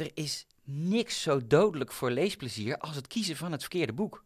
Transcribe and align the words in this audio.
er 0.00 0.10
is 0.14 0.46
niks 0.64 1.22
zo 1.22 1.46
dodelijk 1.46 1.92
voor 1.92 2.10
leesplezier 2.10 2.78
als 2.78 2.96
het 2.96 3.06
kiezen 3.06 3.36
van 3.36 3.52
het 3.52 3.60
verkeerde 3.60 3.92
boek. 3.92 4.24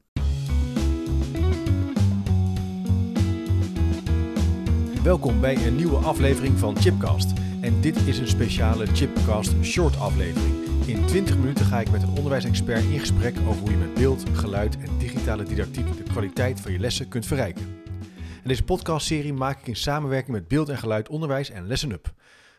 Welkom 5.03 5.41
bij 5.41 5.67
een 5.67 5.77
nieuwe 5.77 5.97
aflevering 5.97 6.59
van 6.59 6.77
Chipcast. 6.77 7.33
En 7.61 7.81
dit 7.81 7.97
is 7.97 8.19
een 8.19 8.29
speciale 8.29 8.87
Chipcast 8.87 9.53
short 9.63 9.97
aflevering. 9.99 10.55
In 10.87 11.07
20 11.07 11.37
minuten 11.37 11.65
ga 11.65 11.81
ik 11.81 11.91
met 11.91 12.03
een 12.03 12.17
onderwijsexpert 12.17 12.85
in 12.85 12.99
gesprek 12.99 13.37
over 13.39 13.61
hoe 13.61 13.71
je 13.71 13.77
met 13.77 13.95
beeld, 13.95 14.23
geluid 14.33 14.77
en 14.79 14.99
digitale 14.99 15.43
didactiek 15.43 15.97
de 15.97 16.03
kwaliteit 16.03 16.61
van 16.61 16.73
je 16.73 16.79
lessen 16.79 17.09
kunt 17.09 17.27
verrijken. 17.27 17.81
En 18.43 18.49
deze 18.49 18.65
podcastserie 18.65 19.33
maak 19.33 19.61
ik 19.61 19.67
in 19.67 19.77
samenwerking 19.77 20.33
met 20.33 20.49
Beeld 20.49 20.69
en 20.69 20.79
Geluid 20.79 21.09
Onderwijs 21.09 21.51
en 21.51 21.67
Lesson 21.67 21.91
Up. 21.91 22.13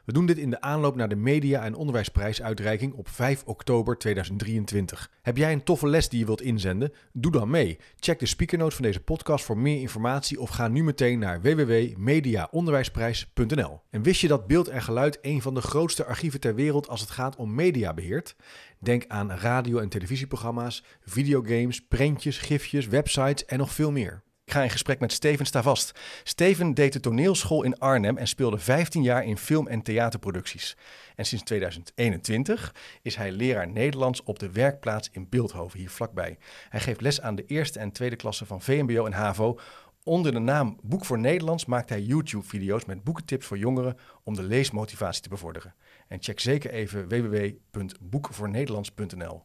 We 0.04 0.14
doen 0.14 0.26
dit 0.26 0.38
in 0.38 0.50
de 0.50 0.62
aanloop 0.62 0.96
naar 0.96 1.10
de 1.10 1.16
Media- 1.16 1.64
en 1.64 1.76
Onderwijsprijsuitreiking 1.76 2.94
op 2.94 3.10
5 3.10 3.44
oktober 3.46 3.98
2023. 3.98 5.12
Heb 5.22 5.38
jij 5.38 5.54
een 5.54 5.64
toffe 5.64 5.88
les 5.88 6.10
die 6.10 6.20
je 6.20 6.26
wilt 6.26 6.42
inzenden? 6.42 6.94
Doe 7.14 7.32
dan 7.32 7.50
mee. 7.50 7.78
Check 8.00 8.20
de 8.20 8.26
speakernote 8.26 8.76
van 8.76 8.86
deze 8.86 9.00
podcast 9.00 9.46
voor 9.46 9.58
meer 9.58 9.80
informatie 9.80 10.40
of 10.40 10.50
ga 10.50 10.68
nu 10.68 10.84
meteen 10.84 11.20
naar 11.20 11.42
www.mediaonderwijsprijs.nl. 11.42 13.82
En 13.90 14.04
wist 14.04 14.22
je 14.22 14.28
dat 14.28 14.48
beeld 14.48 14.68
en 14.68 14.82
geluid 14.82 15.18
een 15.22 15.42
van 15.42 15.54
de 15.54 15.62
grootste 15.62 16.06
archieven 16.06 16.40
ter 16.40 16.56
wereld 16.56 16.88
als 16.88 17.02
het 17.02 17.10
gaat 17.10 17.36
om 17.36 17.56
media 17.56 17.94
beheert? 17.94 18.36
Denk 18.80 19.06
aan 19.08 19.32
radio- 19.32 19.80
en 19.80 19.90
televisieprogramma's, 19.90 20.84
videogames, 21.02 21.88
prentjes, 21.88 22.38
gifjes, 22.38 22.88
websites 22.88 23.46
en 23.46 23.58
nog 23.58 23.72
veel 23.72 23.92
meer. 23.92 24.24
Ga 24.54 24.64
in 24.64 24.70
gesprek 24.70 25.00
met 25.00 25.12
Steven 25.12 25.46
Stavast. 25.46 26.00
Steven 26.24 26.74
deed 26.74 26.94
de 26.94 27.00
toneelschool 27.00 27.64
in 27.64 27.80
Arnhem 27.80 28.18
en 28.18 28.28
speelde 28.28 28.58
15 28.58 29.04
jaar 29.04 29.26
in 29.26 29.38
film- 29.38 29.68
en 29.68 29.82
theaterproducties. 29.82 30.78
En 31.16 31.26
sinds 31.26 31.44
2021 31.44 32.76
is 33.02 33.16
hij 33.16 33.32
leraar 33.32 33.68
Nederlands 33.68 34.24
op 34.24 34.40
de 34.40 34.52
werkplaats 34.52 35.10
in 35.12 35.30
Beeldhoven, 35.30 35.80
hier 35.80 35.90
vlakbij. 35.90 36.38
Hij 36.70 36.80
geeft 36.80 37.02
les 37.02 37.22
aan 37.22 37.36
de 37.36 37.46
eerste 37.46 37.80
en 37.80 37.92
tweede 37.92 38.16
klasse 38.16 38.46
van 38.46 38.62
VMBO 38.62 39.06
en 39.06 39.14
HAVO. 39.14 39.60
Onder 40.04 40.32
de 40.32 40.40
naam 40.40 40.80
Boek 40.84 41.06
voor 41.06 41.20
Nederlands 41.20 41.66
maakt 41.66 41.90
hij 41.90 42.02
YouTube-video's 42.02 42.86
met 42.86 43.04
boekentips 43.04 43.46
voor 43.46 43.58
jongeren 43.58 43.98
om 44.24 44.36
de 44.36 44.44
leesmotivatie 44.44 45.22
te 45.22 45.30
bevorderen. 45.30 45.76
En 46.08 46.18
check 46.22 46.40
zeker 46.40 46.72
even 46.72 47.08
www.boekvoornederlands.nl. 47.08 49.44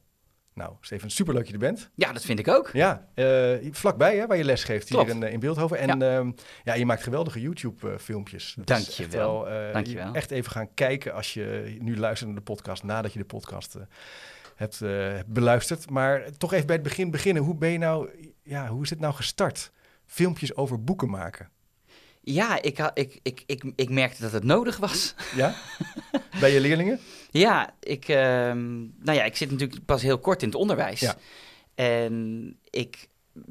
Nou, 0.58 0.72
Steven, 0.80 1.10
superleuk 1.10 1.42
dat 1.42 1.48
je 1.48 1.58
er 1.58 1.72
bent. 1.72 1.90
Ja, 1.94 2.12
dat 2.12 2.24
vind 2.24 2.38
ik 2.38 2.48
ook. 2.48 2.70
Ja, 2.72 3.08
uh, 3.14 3.72
vlakbij 3.72 4.16
hè, 4.16 4.26
waar 4.26 4.36
je 4.36 4.44
les 4.44 4.64
geeft 4.64 4.88
Klopt. 4.88 5.12
hier 5.12 5.22
in, 5.22 5.32
in 5.32 5.40
Beeldhoven. 5.40 5.78
En 5.78 5.98
ja. 5.98 6.20
Uh, 6.20 6.30
ja, 6.64 6.74
je 6.74 6.86
maakt 6.86 7.02
geweldige 7.02 7.40
YouTube-filmpjes. 7.40 8.56
Dank 8.64 8.84
je 8.84 9.08
wel. 9.08 9.44
Dank 9.72 9.86
je 9.86 9.94
wel. 9.94 10.14
Echt 10.14 10.30
even 10.30 10.50
gaan 10.50 10.74
kijken 10.74 11.14
als 11.14 11.34
je 11.34 11.76
nu 11.80 11.98
luistert 11.98 12.30
naar 12.30 12.38
de 12.38 12.44
podcast, 12.44 12.82
nadat 12.82 13.12
je 13.12 13.18
de 13.18 13.24
podcast 13.24 13.76
hebt 14.54 14.82
beluisterd. 15.26 15.90
Maar 15.90 16.36
toch 16.38 16.52
even 16.52 16.66
bij 16.66 16.74
het 16.74 16.84
begin 16.84 17.10
beginnen. 17.10 17.42
Hoe 17.42 17.56
ben 17.56 17.70
je 17.70 17.78
nou, 17.78 18.10
ja, 18.42 18.68
hoe 18.68 18.82
is 18.82 18.88
dit 18.88 19.00
nou 19.00 19.14
gestart? 19.14 19.72
Filmpjes 20.06 20.56
over 20.56 20.84
boeken 20.84 21.10
maken. 21.10 21.50
Ja, 22.20 22.62
ik, 22.62 22.90
ik, 22.94 23.18
ik, 23.22 23.42
ik, 23.46 23.72
ik 23.76 23.90
merkte 23.90 24.22
dat 24.22 24.32
het 24.32 24.44
nodig 24.44 24.76
was. 24.76 25.14
Ja? 25.36 25.54
Bij 26.40 26.52
je 26.52 26.60
leerlingen? 26.60 27.00
Ja, 27.30 27.74
ik, 27.80 28.08
uh, 28.08 28.16
nou 28.16 29.12
ja, 29.12 29.24
ik 29.24 29.36
zit 29.36 29.50
natuurlijk 29.50 29.84
pas 29.84 30.02
heel 30.02 30.18
kort 30.18 30.42
in 30.42 30.48
het 30.48 30.56
onderwijs. 30.56 31.00
Ja. 31.00 31.14
En 31.74 32.56
ik, 32.70 33.08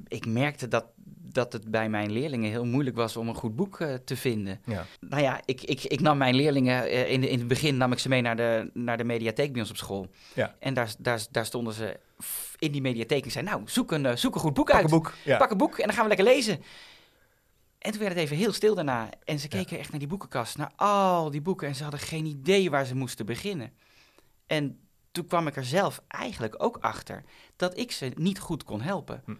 ik 0.08 0.25
merkte 0.25 0.67
dat, 0.67 0.86
dat 1.31 1.53
het 1.53 1.72
bij 1.72 1.89
mijn 1.89 2.11
leerlingen 2.11 2.50
heel 2.50 2.66
moeilijk 2.66 2.95
was 2.95 3.17
om 3.17 3.28
een 3.28 3.36
goed 3.36 3.56
boek 3.56 3.80
uh, 3.80 3.94
te 3.94 4.16
vinden. 4.16 4.61
Ja. 4.66 4.86
Nou 5.00 5.22
ja, 5.22 5.42
ik, 5.45 5.61
ik, 5.61 5.84
ik 5.84 6.00
nam 6.00 6.17
mijn 6.17 6.36
leerlingen, 6.36 6.86
uh, 6.86 7.11
in, 7.11 7.23
in 7.23 7.38
het 7.39 7.47
begin 7.47 7.78
nam 7.78 7.92
ik 7.92 8.00
ze 8.00 8.09
mee 8.09 8.22
naar 8.22 8.36
de, 8.36 8.69
naar 8.73 8.97
de 8.97 9.03
mediatheek 9.03 9.52
bij 9.52 9.62
ons 9.62 9.69
op 9.69 9.78
school. 9.78 10.09
Ja. 10.34 10.56
En 10.59 10.73
daar, 10.73 10.94
daar, 10.97 11.25
daar 11.31 11.45
stonden 11.45 11.73
ze 11.73 12.00
in 12.59 12.72
die 12.72 12.81
mediatheek 12.81 13.25
en 13.25 13.31
zeiden, 13.31 13.53
nou, 13.53 13.66
zoek 13.69 13.91
een, 13.91 14.03
uh, 14.03 14.16
zoek 14.16 14.36
een 14.36 14.41
goed 14.41 14.53
boek 14.53 14.66
Pak 14.66 14.75
uit. 14.75 14.84
een 14.84 14.89
boek. 14.89 15.14
Ja. 15.23 15.38
Pak 15.38 15.52
een 15.52 15.58
boek 15.58 15.78
en 15.78 15.86
dan 15.86 15.94
gaan 15.94 16.03
we 16.03 16.16
lekker 16.16 16.34
lezen. 16.34 16.64
En 17.78 17.92
toen 17.92 18.02
werd 18.02 18.13
het 18.13 18.24
even 18.24 18.38
heel 18.38 18.53
stil 18.53 18.75
daarna. 18.75 19.09
En 19.24 19.40
ze 19.40 19.47
keken 19.47 19.75
ja. 19.75 19.81
echt 19.81 19.90
naar 19.90 20.00
die 20.00 20.07
boekenkast, 20.07 20.57
naar 20.57 20.72
al 20.75 21.31
die 21.31 21.41
boeken. 21.41 21.68
En 21.68 21.75
ze 21.75 21.84
hadden 21.84 22.00
geen 22.00 22.25
idee 22.25 22.69
waar 22.69 22.85
ze 22.85 22.96
moesten 22.96 23.25
beginnen. 23.25 23.72
En 24.47 24.79
toen 25.12 25.28
kwam 25.28 25.47
ik 25.47 25.56
er 25.56 25.66
zelf 25.66 26.02
eigenlijk 26.07 26.63
ook 26.63 26.78
achter 26.78 27.24
dat 27.56 27.78
ik 27.78 27.91
ze 27.91 28.12
niet 28.16 28.40
goed 28.40 28.63
kon 28.63 28.81
helpen. 28.81 29.22
Hm. 29.25 29.35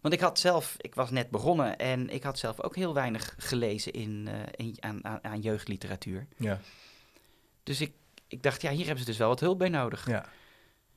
Want 0.00 0.14
ik 0.14 0.20
had 0.20 0.38
zelf, 0.38 0.74
ik 0.78 0.94
was 0.94 1.10
net 1.10 1.30
begonnen 1.30 1.78
en 1.78 2.08
ik 2.08 2.22
had 2.22 2.38
zelf 2.38 2.60
ook 2.60 2.76
heel 2.76 2.94
weinig 2.94 3.34
gelezen 3.38 3.92
in, 3.92 4.28
uh, 4.28 4.34
in 4.56 4.76
aan, 4.80 5.04
aan, 5.04 5.24
aan, 5.24 5.40
jeugdliteratuur. 5.40 6.26
Ja. 6.36 6.60
Dus 7.62 7.80
ik, 7.80 7.92
ik 8.28 8.42
dacht, 8.42 8.62
ja, 8.62 8.70
hier 8.70 8.84
hebben 8.84 8.98
ze 8.98 9.10
dus 9.10 9.18
wel 9.18 9.28
wat 9.28 9.40
hulp 9.40 9.58
bij 9.58 9.68
nodig. 9.68 10.06
Ja. 10.06 10.28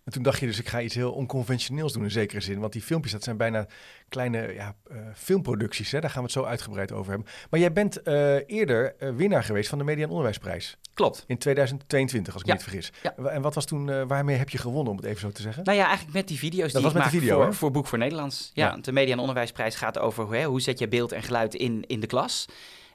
En 0.04 0.12
toen 0.12 0.24
dacht 0.24 0.40
je 0.40 0.46
dus, 0.46 0.60
ik 0.60 0.68
ga 0.68 0.82
iets 0.82 0.96
heel 0.96 1.12
onconventioneels 1.12 1.94
doen 1.94 2.04
in 2.04 2.12
zekere 2.12 2.42
zin. 2.42 2.60
Want 2.60 2.74
die 2.74 2.82
filmpjes, 2.82 3.12
dat 3.12 3.24
zijn 3.24 3.38
bijna 3.38 3.68
kleine 4.10 4.54
ja, 4.54 4.76
uh, 4.92 4.98
filmproducties. 5.16 5.92
Hè? 5.92 6.00
Daar 6.00 6.10
gaan 6.10 6.20
we 6.20 6.26
het 6.26 6.38
zo 6.38 6.44
uitgebreid 6.44 6.92
over 6.92 7.12
hebben. 7.12 7.30
Maar 7.50 7.60
jij 7.60 7.74
bent 7.74 8.08
uh, 8.08 8.36
eerder 8.50 8.96
uh, 9.00 9.10
winnaar 9.16 9.44
geweest 9.44 9.70
van 9.70 9.78
de 9.78 9.84
Media- 9.84 10.04
en 10.04 10.10
Onderwijsprijs. 10.10 10.78
Klopt. 10.94 11.24
In 11.28 11.38
2022, 11.38 12.34
als 12.34 12.42
ik 12.42 12.48
ja. 12.48 12.54
me 12.54 12.60
niet 12.60 12.70
vergis. 12.70 12.92
Ja. 13.04 13.30
En 13.30 13.42
wat 13.42 13.56
was 13.56 13.66
toen, 13.66 14.08
waarmee 14.08 14.38
heb 14.38 14.50
je 14.50 14.58
gewonnen, 14.58 14.92
om 14.92 14.98
het 14.98 15.06
even 15.06 15.22
zo 15.22 15.32
te 15.32 15.42
zeggen? 15.42 15.64
Nou 15.64 15.78
ja, 15.78 15.86
eigenlijk 15.86 16.16
met 16.16 16.28
die 16.28 16.38
video's 16.38 16.72
dat 16.72 16.82
die 16.82 16.82
was 16.82 16.92
ik 16.92 16.98
maak 16.98 17.12
de 17.12 17.20
video, 17.20 17.44
voor, 17.44 17.54
voor 17.54 17.72
Boek 17.72 17.88
voor 17.88 17.98
Nederlands. 17.98 18.52
Ja, 18.54 18.78
de 18.82 18.92
Media- 18.92 19.14
en 19.14 19.20
Onderwijsprijs 19.20 19.76
gaat 19.76 20.00
over 20.00 20.34
hè, 20.34 20.44
hoe 20.44 20.62
zet 20.62 20.80
je 20.80 20.88
beeld 20.88 21.12
en 21.12 21.24
geluid 21.24 21.56
in, 21.56 21.84
in 21.88 22.00
de 22.00 22.08
klas. 22.08 22.46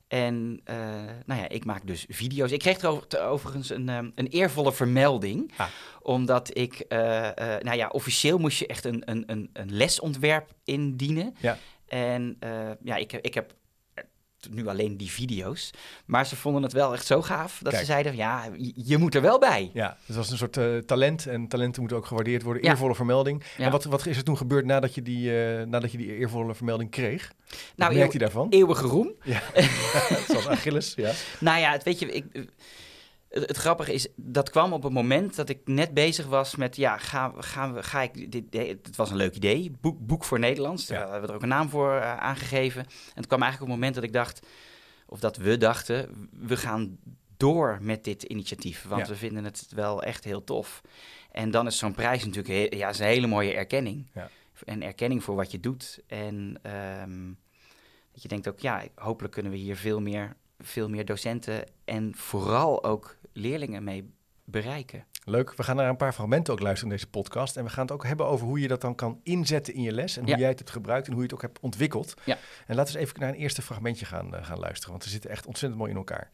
En 0.09 0.61
uh, 0.71 0.77
nou 1.27 1.41
ja, 1.41 1.49
ik 1.49 1.65
maak 1.65 1.87
dus 1.87 2.05
video's. 2.09 2.51
Ik 2.51 2.59
kreeg 2.59 2.79
er 2.79 2.89
over, 2.89 3.21
overigens 3.21 3.71
een, 3.71 3.89
um, 3.89 4.13
een 4.15 4.27
eervolle 4.27 4.73
vermelding. 4.73 5.53
Ah. 5.57 5.67
Omdat 6.03 6.57
ik, 6.57 6.85
uh, 6.89 6.99
uh, 6.99 7.31
nou 7.37 7.77
ja, 7.77 7.89
officieel 7.89 8.39
moest 8.39 8.59
je 8.59 8.67
echt 8.67 8.85
een, 8.85 9.03
een, 9.05 9.25
een, 9.27 9.51
een 9.53 9.73
lesontwerp 9.73 10.53
indienen. 10.65 11.35
Ja. 11.41 11.59
En 11.87 12.39
ja, 12.83 12.97
ik, 12.97 13.13
ik 13.13 13.35
heb 13.35 13.55
nu 14.51 14.67
alleen 14.67 14.97
die 14.97 15.11
video's. 15.11 15.71
Maar 16.05 16.27
ze 16.27 16.37
vonden 16.37 16.63
het 16.63 16.73
wel 16.73 16.93
echt 16.93 17.07
zo 17.07 17.23
gaaf 17.23 17.59
dat 17.63 17.73
Kijk. 17.73 17.85
ze 17.85 17.91
zeiden, 17.91 18.17
ja, 18.17 18.45
je, 18.75 18.99
moet 18.99 19.15
er 19.15 19.23
wel 19.23 19.39
bij. 19.39 19.71
Ja, 19.73 19.89
dus 19.89 20.07
dat 20.07 20.17
was 20.17 20.31
een 20.31 20.37
soort 20.37 20.57
uh, 20.57 20.79
talent. 20.79 21.27
En 21.27 21.49
talenten 21.49 21.81
moeten 21.81 21.99
ook 21.99 22.07
gewaardeerd 22.07 22.43
worden. 22.43 22.63
Ja. 22.63 22.71
Eervolle 22.71 22.95
vermelding. 22.95 23.43
Ja. 23.57 23.65
En 23.65 23.71
wat, 23.71 23.85
wat 23.85 24.07
is 24.07 24.17
er 24.17 24.25
toen 24.25 24.37
gebeurd 24.37 24.65
nadat 24.65 24.95
je 24.95 25.03
die, 25.03 25.31
uh, 25.31 25.63
nadat 25.63 25.93
je 25.93 25.99
die 25.99 26.17
eervolle 26.17 26.55
vermelding 26.55 26.91
kreeg? 26.91 27.33
Nou, 27.77 27.95
merkte 27.95 28.13
je 28.13 28.19
daarvan? 28.19 28.49
Eeuwige 28.51 28.87
roem. 28.87 29.13
Ja, 29.23 29.43
zoals 30.29 30.47
Achilles, 30.47 30.95
ja. 30.97 31.13
Nou 31.41 31.61
ja, 31.61 31.73
het, 31.73 31.83
weet 31.83 31.99
je, 31.99 32.13
ik, 32.13 32.25
het, 33.29 33.49
het, 33.49 33.57
grappige 33.57 33.93
is, 33.93 34.09
dat 34.17 34.51
kwam 34.51 34.73
op 34.73 34.83
het 34.83 34.93
moment 34.93 35.37
dat 35.37 35.49
ik 35.49 35.59
net 35.65 35.95
bezig 35.95 36.27
was 36.27 36.57
met, 36.57 36.77
ja, 36.77 36.99
ga, 36.99 37.33
gaan 37.39 37.75
we, 37.75 37.83
ga 37.83 38.03
ik, 38.03 38.33
dit, 38.33 38.53
dit, 38.53 38.87
het 38.87 38.97
was 38.97 39.11
een 39.11 39.17
leuk 39.17 39.35
idee, 39.35 39.71
boek, 39.81 40.07
boek 40.07 40.25
voor 40.25 40.39
Nederlands, 40.39 40.87
Ja. 40.87 40.95
daar 40.99 41.03
hebben 41.03 41.21
we 41.23 41.29
er 41.29 41.35
ook 41.35 41.43
een 41.43 41.49
naam 41.49 41.69
voor 41.69 41.93
uh, 41.95 42.17
aangegeven. 42.17 42.81
En 42.83 43.15
het 43.15 43.27
kwam 43.27 43.43
eigenlijk 43.43 43.73
op 43.73 43.79
het 43.79 43.85
moment 43.87 43.95
dat 43.95 44.05
ik 44.05 44.13
dacht, 44.13 44.47
of 45.07 45.21
dat 45.21 45.37
we 45.37 45.57
dachten, 45.57 46.29
we 46.33 46.57
gaan 46.57 46.99
door 47.37 47.79
met 47.81 48.05
dit 48.05 48.23
initiatief, 48.23 48.85
want 48.89 49.07
Ja. 49.07 49.13
we 49.13 49.17
vinden 49.19 49.45
het 49.45 49.67
wel 49.75 50.03
echt 50.03 50.25
heel 50.25 50.45
tof. 50.45 50.81
En 51.33 51.51
dan 51.51 51.67
is 51.67 51.79
zo'n 51.79 51.95
prijs 51.95 52.25
natuurlijk, 52.25 52.75
ja, 52.75 52.89
is 52.89 52.99
een 52.99 53.07
hele 53.07 53.27
mooie 53.27 53.53
erkenning. 53.53 54.07
Ja. 54.15 54.31
Een 54.65 54.83
erkenning 54.83 55.25
voor 55.25 55.35
wat 55.35 55.51
je 55.51 55.61
doet. 55.61 56.01
En 56.07 56.59
ehm, 56.63 57.27
dat 58.13 58.23
je 58.23 58.29
denkt 58.29 58.49
ook, 58.49 58.59
ja, 58.61 58.83
hopelijk 58.95 59.35
kunnen 59.35 59.53
we 59.53 59.59
hier 59.59 59.77
veel 59.77 60.01
meer, 60.01 60.37
veel 60.59 60.89
meer 60.89 61.05
docenten 61.05 61.65
en 61.85 62.13
vooral 62.17 62.85
ook 62.85 63.17
leerlingen 63.33 63.85
mee 63.85 64.11
bereiken. 64.45 65.05
Leuk. 65.25 65.55
We 65.57 65.63
gaan 65.63 65.77
naar 65.77 65.89
een 65.89 65.97
paar 65.97 66.13
fragmenten 66.13 66.53
ook 66.53 66.61
luisteren 66.61 66.91
in 66.93 66.97
deze 66.99 67.11
podcast. 67.11 67.57
En 67.57 67.65
we 67.65 67.71
gaan 67.71 67.83
het 67.83 67.93
ook 67.93 68.05
hebben 68.05 68.27
over 68.27 68.47
hoe 68.47 68.61
je 68.61 68.69
dat 68.69 68.81
dan 68.81 68.95
kan 68.95 69.21
inzetten 69.23 69.75
in 69.75 69.83
je 69.83 69.93
les. 69.93 70.17
En 70.17 70.23
hoe 70.23 70.31
Ja. 70.33 70.39
jij 70.39 70.49
het 70.49 70.59
hebt 70.59 70.71
gebruikt 70.71 71.07
en 71.07 71.13
hoe 71.13 71.21
je 71.23 71.27
het 71.29 71.35
ook 71.37 71.43
hebt 71.43 71.61
ontwikkeld. 71.61 72.15
Ja. 72.25 72.37
En 72.67 72.75
laten 72.77 72.93
we 72.95 72.99
eens 73.01 73.09
even 73.09 73.21
naar 73.21 73.29
een 73.29 73.35
eerste 73.41 73.63
fragmentje 73.63 74.05
gaan, 74.05 74.35
eh, 74.35 74.45
gaan 74.45 74.59
luisteren. 74.59 74.91
Want 74.91 75.05
ze 75.05 75.11
zitten 75.11 75.31
echt 75.31 75.47
ontzettend 75.47 75.81
mooi 75.81 75.93
in 75.93 75.97
elkaar. 75.99 76.31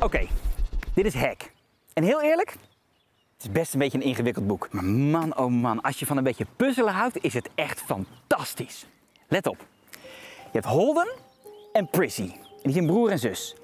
Oké, 0.00 0.26
dit 0.94 1.04
is 1.04 1.14
Hack. 1.14 1.52
En 1.92 2.02
heel 2.02 2.22
eerlijk, 2.22 2.50
het 3.36 3.44
is 3.44 3.50
best 3.50 3.72
een 3.72 3.78
beetje 3.78 3.98
een 3.98 4.04
ingewikkeld 4.04 4.46
boek. 4.46 4.72
Maar 4.72 4.84
man, 4.84 5.36
oh 5.38 5.50
man, 5.52 5.80
als 5.80 5.98
je 5.98 6.06
van 6.06 6.16
een 6.16 6.24
beetje 6.24 6.46
puzzelen 6.56 6.92
houdt, 6.94 7.18
is 7.22 7.34
het 7.34 7.48
echt 7.54 7.80
fantastisch. 7.82 8.86
Let 9.28 9.46
op. 9.46 9.66
Je 10.56 10.62
hebt 10.62 10.74
Holden 10.74 11.08
en 11.72 11.88
Prissy. 11.88 12.32
En 12.32 12.62
die 12.62 12.72
zijn 12.72 12.86
broer 12.86 13.10
en 13.10 13.18
zus. 13.18 13.54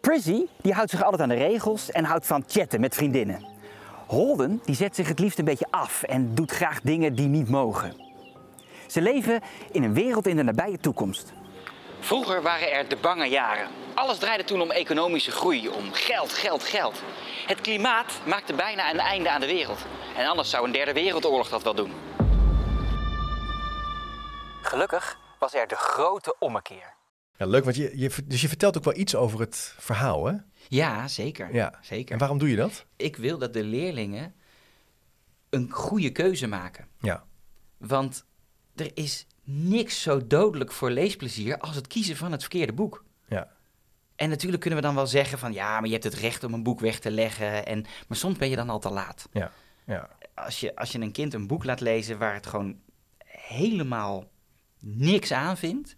Prissy, 0.00 0.46
die 0.62 0.72
houdt 0.72 0.90
zich 0.90 1.02
altijd 1.02 1.22
aan 1.22 1.28
de 1.28 1.34
regels 1.34 1.90
en 1.90 2.04
houdt 2.04 2.26
van 2.26 2.44
chatten 2.46 2.80
met 2.80 2.94
vriendinnen. 2.94 3.46
Holden, 4.06 4.60
die 4.64 4.74
zet 4.74 4.94
zich 4.94 5.08
het 5.08 5.18
liefst 5.18 5.38
een 5.38 5.44
beetje 5.44 5.66
af 5.70 6.02
en 6.02 6.34
doet 6.34 6.50
graag 6.50 6.80
dingen 6.80 7.14
die 7.14 7.26
niet 7.26 7.48
mogen. 7.48 7.96
Ze 8.86 9.00
leven 9.00 9.40
in 9.72 9.82
een 9.82 9.94
wereld 9.94 10.26
in 10.26 10.36
de 10.36 10.42
nabije 10.42 10.78
toekomst. 10.78 11.32
Vroeger 12.00 12.42
waren 12.42 12.72
er 12.72 12.88
de 12.88 12.96
bange 12.96 13.26
jaren. 13.26 13.68
Alles 13.94 14.18
draaide 14.18 14.44
toen 14.44 14.60
om 14.60 14.70
economische 14.70 15.30
groei, 15.30 15.68
om 15.68 15.92
geld, 15.92 16.32
geld, 16.32 16.62
geld. 16.62 17.02
Het 17.46 17.60
klimaat 17.60 18.20
maakte 18.26 18.54
bijna 18.54 18.90
een 18.90 19.00
einde 19.00 19.30
aan 19.30 19.40
de 19.40 19.46
wereld. 19.46 19.86
En 20.16 20.26
anders 20.26 20.50
zou 20.50 20.66
een 20.66 20.72
derde 20.72 20.92
wereldoorlog 20.92 21.48
dat 21.48 21.62
wel 21.62 21.74
doen. 21.74 21.92
Gelukkig 24.62 25.18
was 25.38 25.54
er 25.54 25.68
de 25.68 25.76
grote 25.76 26.36
ommekeer. 26.38 26.96
Ja, 27.36 27.46
leuk, 27.46 27.64
want 27.64 27.76
je, 27.76 27.98
je, 27.98 28.10
dus 28.24 28.40
je 28.40 28.48
vertelt 28.48 28.76
ook 28.76 28.84
wel 28.84 28.96
iets 28.96 29.14
over 29.14 29.40
het 29.40 29.74
verhaal, 29.78 30.26
hè? 30.26 30.34
Ja, 30.68 31.08
zeker. 31.08 31.54
Ja. 31.54 31.78
zeker. 31.80 32.12
En 32.12 32.18
waarom 32.18 32.38
doe 32.38 32.50
je 32.50 32.56
dat? 32.56 32.86
Ik 32.96 33.16
wil 33.16 33.38
dat 33.38 33.52
de 33.52 33.64
leerlingen 33.64 34.34
een 35.50 35.70
goede 35.70 36.12
keuze 36.12 36.46
maken. 36.46 36.88
Ja. 37.00 37.24
Want 37.76 38.24
er 38.74 38.90
is 38.94 39.26
niks 39.44 40.02
zo 40.02 40.26
dodelijk 40.26 40.72
voor 40.72 40.90
leesplezier 40.90 41.58
als 41.58 41.76
het 41.76 41.86
kiezen 41.86 42.16
van 42.16 42.32
het 42.32 42.40
verkeerde 42.40 42.72
boek. 42.72 43.04
Ja. 43.28 43.48
En 44.16 44.28
natuurlijk 44.28 44.60
kunnen 44.60 44.80
we 44.80 44.86
dan 44.86 44.94
wel 44.94 45.06
zeggen 45.06 45.38
van 45.38 45.52
ja, 45.52 45.74
maar 45.74 45.86
je 45.86 45.92
hebt 45.92 46.04
het 46.04 46.14
recht 46.14 46.44
om 46.44 46.54
een 46.54 46.62
boek 46.62 46.80
weg 46.80 46.98
te 46.98 47.10
leggen. 47.10 47.66
En, 47.66 47.86
maar 48.08 48.18
soms 48.18 48.38
ben 48.38 48.48
je 48.48 48.56
dan 48.56 48.70
al 48.70 48.78
te 48.78 48.90
laat. 48.90 49.28
Ja. 49.32 49.52
Ja. 49.84 50.08
Als 50.34 50.60
je, 50.60 50.76
als 50.76 50.92
je 50.92 51.00
een 51.00 51.12
kind 51.12 51.34
een 51.34 51.46
boek 51.46 51.64
laat 51.64 51.80
lezen 51.80 52.18
waar 52.18 52.34
het 52.34 52.46
gewoon 52.46 52.80
helemaal 53.24 54.24
niks 54.80 55.32
aan 55.32 55.56
vindt. 55.56 55.96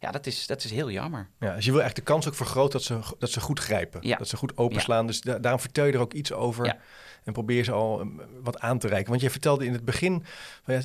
Ja, 0.00 0.10
dat 0.10 0.26
is, 0.26 0.46
dat 0.46 0.64
is 0.64 0.70
heel 0.70 0.90
jammer. 0.90 1.28
Ja, 1.40 1.54
dus 1.54 1.64
je 1.64 1.72
wil 1.72 1.82
echt 1.82 1.96
de 1.96 2.02
kans 2.02 2.28
ook 2.28 2.34
vergroten 2.34 2.72
dat 2.72 2.82
ze, 2.82 3.16
dat 3.18 3.30
ze 3.30 3.40
goed 3.40 3.58
grijpen. 3.58 4.00
Ja. 4.06 4.16
Dat 4.16 4.28
ze 4.28 4.36
goed 4.36 4.56
openslaan. 4.56 5.06
Dus 5.06 5.20
da- 5.20 5.38
daarom 5.38 5.60
vertel 5.60 5.84
je 5.84 5.92
er 5.92 6.00
ook 6.00 6.12
iets 6.12 6.32
over. 6.32 6.64
Ja. 6.64 6.78
En 7.24 7.32
probeer 7.32 7.64
ze 7.64 7.72
al 7.72 8.00
um, 8.00 8.20
wat 8.42 8.58
aan 8.60 8.78
te 8.78 8.88
reiken. 8.88 9.10
Want 9.10 9.22
je 9.22 9.30
vertelde 9.30 9.64
in 9.64 9.72
het 9.72 9.84
begin... 9.84 10.24
van 10.62 10.80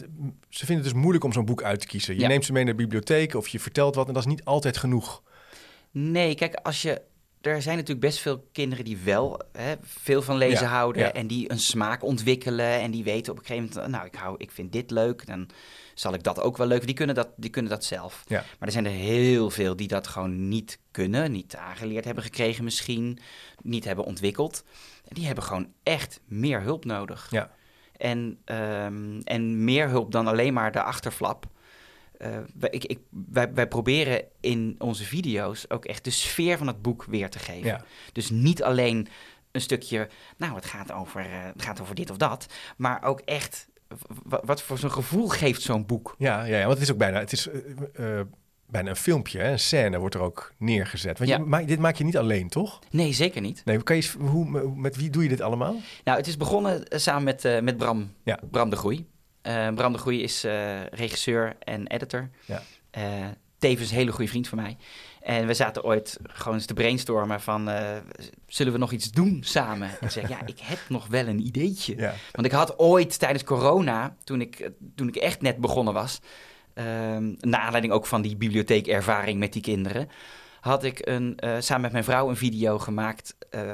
ze 0.50 0.65
vinden 0.65 0.75
het 0.75 0.83
dus 0.83 0.94
moeilijk 1.01 1.24
om 1.24 1.33
zo'n 1.33 1.45
boek 1.45 1.63
uit 1.63 1.80
te 1.80 1.88
kiezen. 1.88 2.19
Je 2.19 2.27
neemt 2.27 2.45
ze 2.45 2.51
mee 2.51 2.63
naar 2.63 2.75
de 2.75 2.81
bibliotheek 2.81 3.33
of 3.35 3.47
je 3.47 3.59
vertelt 3.59 3.95
wat. 3.95 4.07
En 4.07 4.13
dat 4.13 4.24
is 4.24 4.30
niet 4.30 4.45
altijd 4.45 4.77
genoeg. 4.77 5.24
Nee, 5.91 6.35
kijk, 6.35 6.56
als 6.56 6.81
je. 6.81 7.01
Er 7.51 7.62
zijn 7.62 7.75
natuurlijk 7.75 8.06
best 8.06 8.19
veel 8.19 8.48
kinderen 8.51 8.86
die 8.86 8.98
wel 8.98 9.42
hè, 9.51 9.74
veel 9.81 10.22
van 10.22 10.38
lezen 10.38 10.66
Ja, 10.66 10.72
houden. 10.72 11.01
ja. 11.01 11.13
En 11.13 11.28
die 11.28 11.51
een 11.51 11.60
smaak 11.60 12.04
ontwikkelen. 12.04 12.80
En 12.80 12.92
die 12.92 13.04
weten 13.04 13.31
op 13.34 13.40
een 13.40 13.45
gegeven 13.45 13.69
moment. 13.74 13.92
Nou, 13.92 14.06
ik, 14.06 14.16
hou, 14.16 14.36
ik 14.38 14.51
vind 14.51 14.72
dit 14.72 14.92
leuk. 14.92 15.25
Dan 15.28 15.50
zal 15.94 16.13
ik 16.13 16.24
dat 16.24 16.40
ook 16.42 16.57
wel 16.57 16.68
leuk. 16.68 16.86
Die 16.86 16.95
kunnen 16.95 17.16
dat, 17.16 17.30
die 17.36 17.50
kunnen 17.50 17.72
dat 17.72 17.84
zelf. 17.84 18.24
Ja. 18.28 18.38
Maar 18.60 18.68
er 18.68 18.72
zijn 18.72 18.86
er 18.86 18.92
heel 18.92 19.50
veel 19.50 19.75
die 19.75 19.88
dat 19.88 20.07
gewoon 20.07 20.48
niet 20.48 20.80
kunnen. 20.92 21.31
Niet 21.31 21.56
aangeleerd 21.56 22.06
hebben 22.06 22.24
gekregen, 22.24 22.63
misschien. 22.63 23.19
Niet 23.62 23.86
hebben 23.86 24.06
ontwikkeld. 24.06 24.63
En 25.07 25.16
die 25.16 25.25
hebben 25.25 25.44
gewoon 25.44 25.72
echt 25.84 26.19
meer 26.25 26.62
hulp 26.62 26.86
nodig. 26.86 27.28
Ja. 27.31 27.51
En, 27.98 28.40
ehm, 28.45 29.19
en 29.24 29.63
meer 29.63 29.90
hulp 29.90 30.12
dan 30.12 30.28
alleen 30.28 30.54
maar 30.54 30.72
de 30.72 30.81
achterflap. 30.84 31.45
Eh, 32.23 32.37
wij, 32.53 32.69
ik, 32.69 32.85
ik, 32.85 32.99
wij, 33.31 33.53
wij 33.53 33.67
proberen 33.67 34.23
in 34.39 34.75
onze 34.79 35.03
video's 35.03 35.65
ook 35.67 35.85
echt 35.85 36.03
de 36.03 36.09
sfeer 36.09 36.57
van 36.57 36.67
het 36.67 36.81
boek 36.81 37.03
weer 37.05 37.29
te 37.29 37.39
geven. 37.39 37.65
Ja. 37.67 37.83
Dus 38.11 38.29
niet 38.29 38.63
alleen 38.63 39.07
een 39.51 39.61
stukje, 39.61 40.09
nou, 40.37 40.55
het 40.55 40.65
gaat 40.65 40.91
over, 40.91 41.21
eh, 41.21 41.27
het 41.53 41.61
gaat 41.61 41.81
over 41.81 41.95
dit 41.95 42.09
of 42.11 42.17
dat, 42.17 42.45
maar 42.77 43.03
ook 43.03 43.19
echt, 43.19 43.67
wat 44.23 44.61
voor 44.61 44.77
zo'n 44.77 44.91
gevoel 44.91 45.27
geeft 45.27 45.61
zo'n 45.61 45.85
boek? 45.85 46.15
Ja, 46.17 46.43
ja, 46.43 46.57
ja, 46.57 46.61
want 46.65 46.73
het 46.73 46.81
is 46.81 46.91
ook 46.91 46.97
bijna... 46.97 47.19
Het 47.19 47.31
is, 47.31 47.47
eh, 47.93 48.19
bijna 48.67 48.89
een 48.89 48.95
filmpje, 48.95 49.39
hè? 49.39 49.51
een 49.51 49.59
scène 49.59 49.99
wordt 49.99 50.15
er 50.15 50.21
ook 50.21 50.53
neergezet. 50.57 51.17
Want 51.17 51.29
Ja. 51.29 51.37
je, 51.37 51.43
ma- 51.43 51.61
dit 51.61 51.79
maak 51.79 51.95
je 51.95 52.03
niet 52.03 52.17
alleen, 52.17 52.49
toch? 52.49 52.79
Nee, 52.91 53.13
zeker 53.13 53.41
niet. 53.41 53.61
Nee, 53.65 53.83
kan 53.83 53.95
je, 53.95 54.11
hoe, 54.19 54.69
met 54.75 54.95
wie 54.95 55.09
doe 55.09 55.23
je 55.23 55.29
dit 55.29 55.41
allemaal? 55.41 55.75
Nou, 56.03 56.17
het 56.17 56.27
is 56.27 56.37
begonnen 56.37 56.83
samen 56.89 57.23
met, 57.23 57.61
met 57.63 57.77
Bram, 57.77 58.13
Ja. 58.23 58.39
Bram 58.51 58.69
de 58.69 58.75
Groei. 58.75 59.05
Eh, 59.44 59.68
Bram 59.74 59.92
de 59.92 59.98
Groei 59.98 60.22
is 60.22 60.44
eh, 60.44 60.86
regisseur 60.86 61.56
en 61.60 61.88
editor. 61.88 62.30
Ja. 62.45 62.62
Eh, 62.90 63.04
tevens 63.57 63.90
een 63.90 63.95
hele 63.95 64.12
goede 64.12 64.30
vriend 64.30 64.48
van 64.48 64.57
mij. 64.57 64.78
En 65.22 65.48
we 65.48 65.54
zaten 65.54 65.84
ooit 65.84 66.19
gewoon 66.24 66.54
eens 66.54 66.66
te 66.66 66.74
brainstormen 66.74 67.42
van... 67.42 67.69
zullen 68.48 68.74
we 68.74 68.80
nog 68.80 68.92
iets 68.92 69.12
doen 69.12 69.42
samen? 69.44 69.90
En 69.90 69.98
ik 70.01 70.10
zeg, 70.10 70.30
ja, 70.30 70.45
ik 70.45 70.60
heb 70.60 70.80
nog 70.90 71.07
wel 71.07 71.28
een 71.28 71.45
ideetje. 71.45 71.98
Ja. 71.98 72.13
Want 72.31 72.48
ik 72.48 72.51
had 72.51 72.80
ooit 72.80 73.19
tijdens 73.19 73.44
corona, 73.44 74.16
toen 74.24 74.42
ik, 74.42 74.69
toen 74.95 75.07
ik 75.07 75.16
echt 75.16 75.42
net 75.42 75.57
begonnen 75.57 75.94
was... 75.94 76.19
ehm 76.74 77.34
naar 77.40 77.60
aanleiding 77.60 77.94
ook 77.94 78.06
van 78.06 78.22
die 78.22 78.36
bibliotheekervaring 78.36 79.40
met 79.40 79.54
die 79.54 79.62
kinderen... 79.62 80.10
had 80.63 80.83
ik 80.83 81.07
een, 81.07 81.38
eh, 81.39 81.56
samen 81.60 81.81
met 81.81 81.92
mijn 81.92 82.04
vrouw 82.04 82.30
een 82.30 82.36
video 82.38 82.80
gemaakt... 82.80 83.36
eh, 83.50 83.71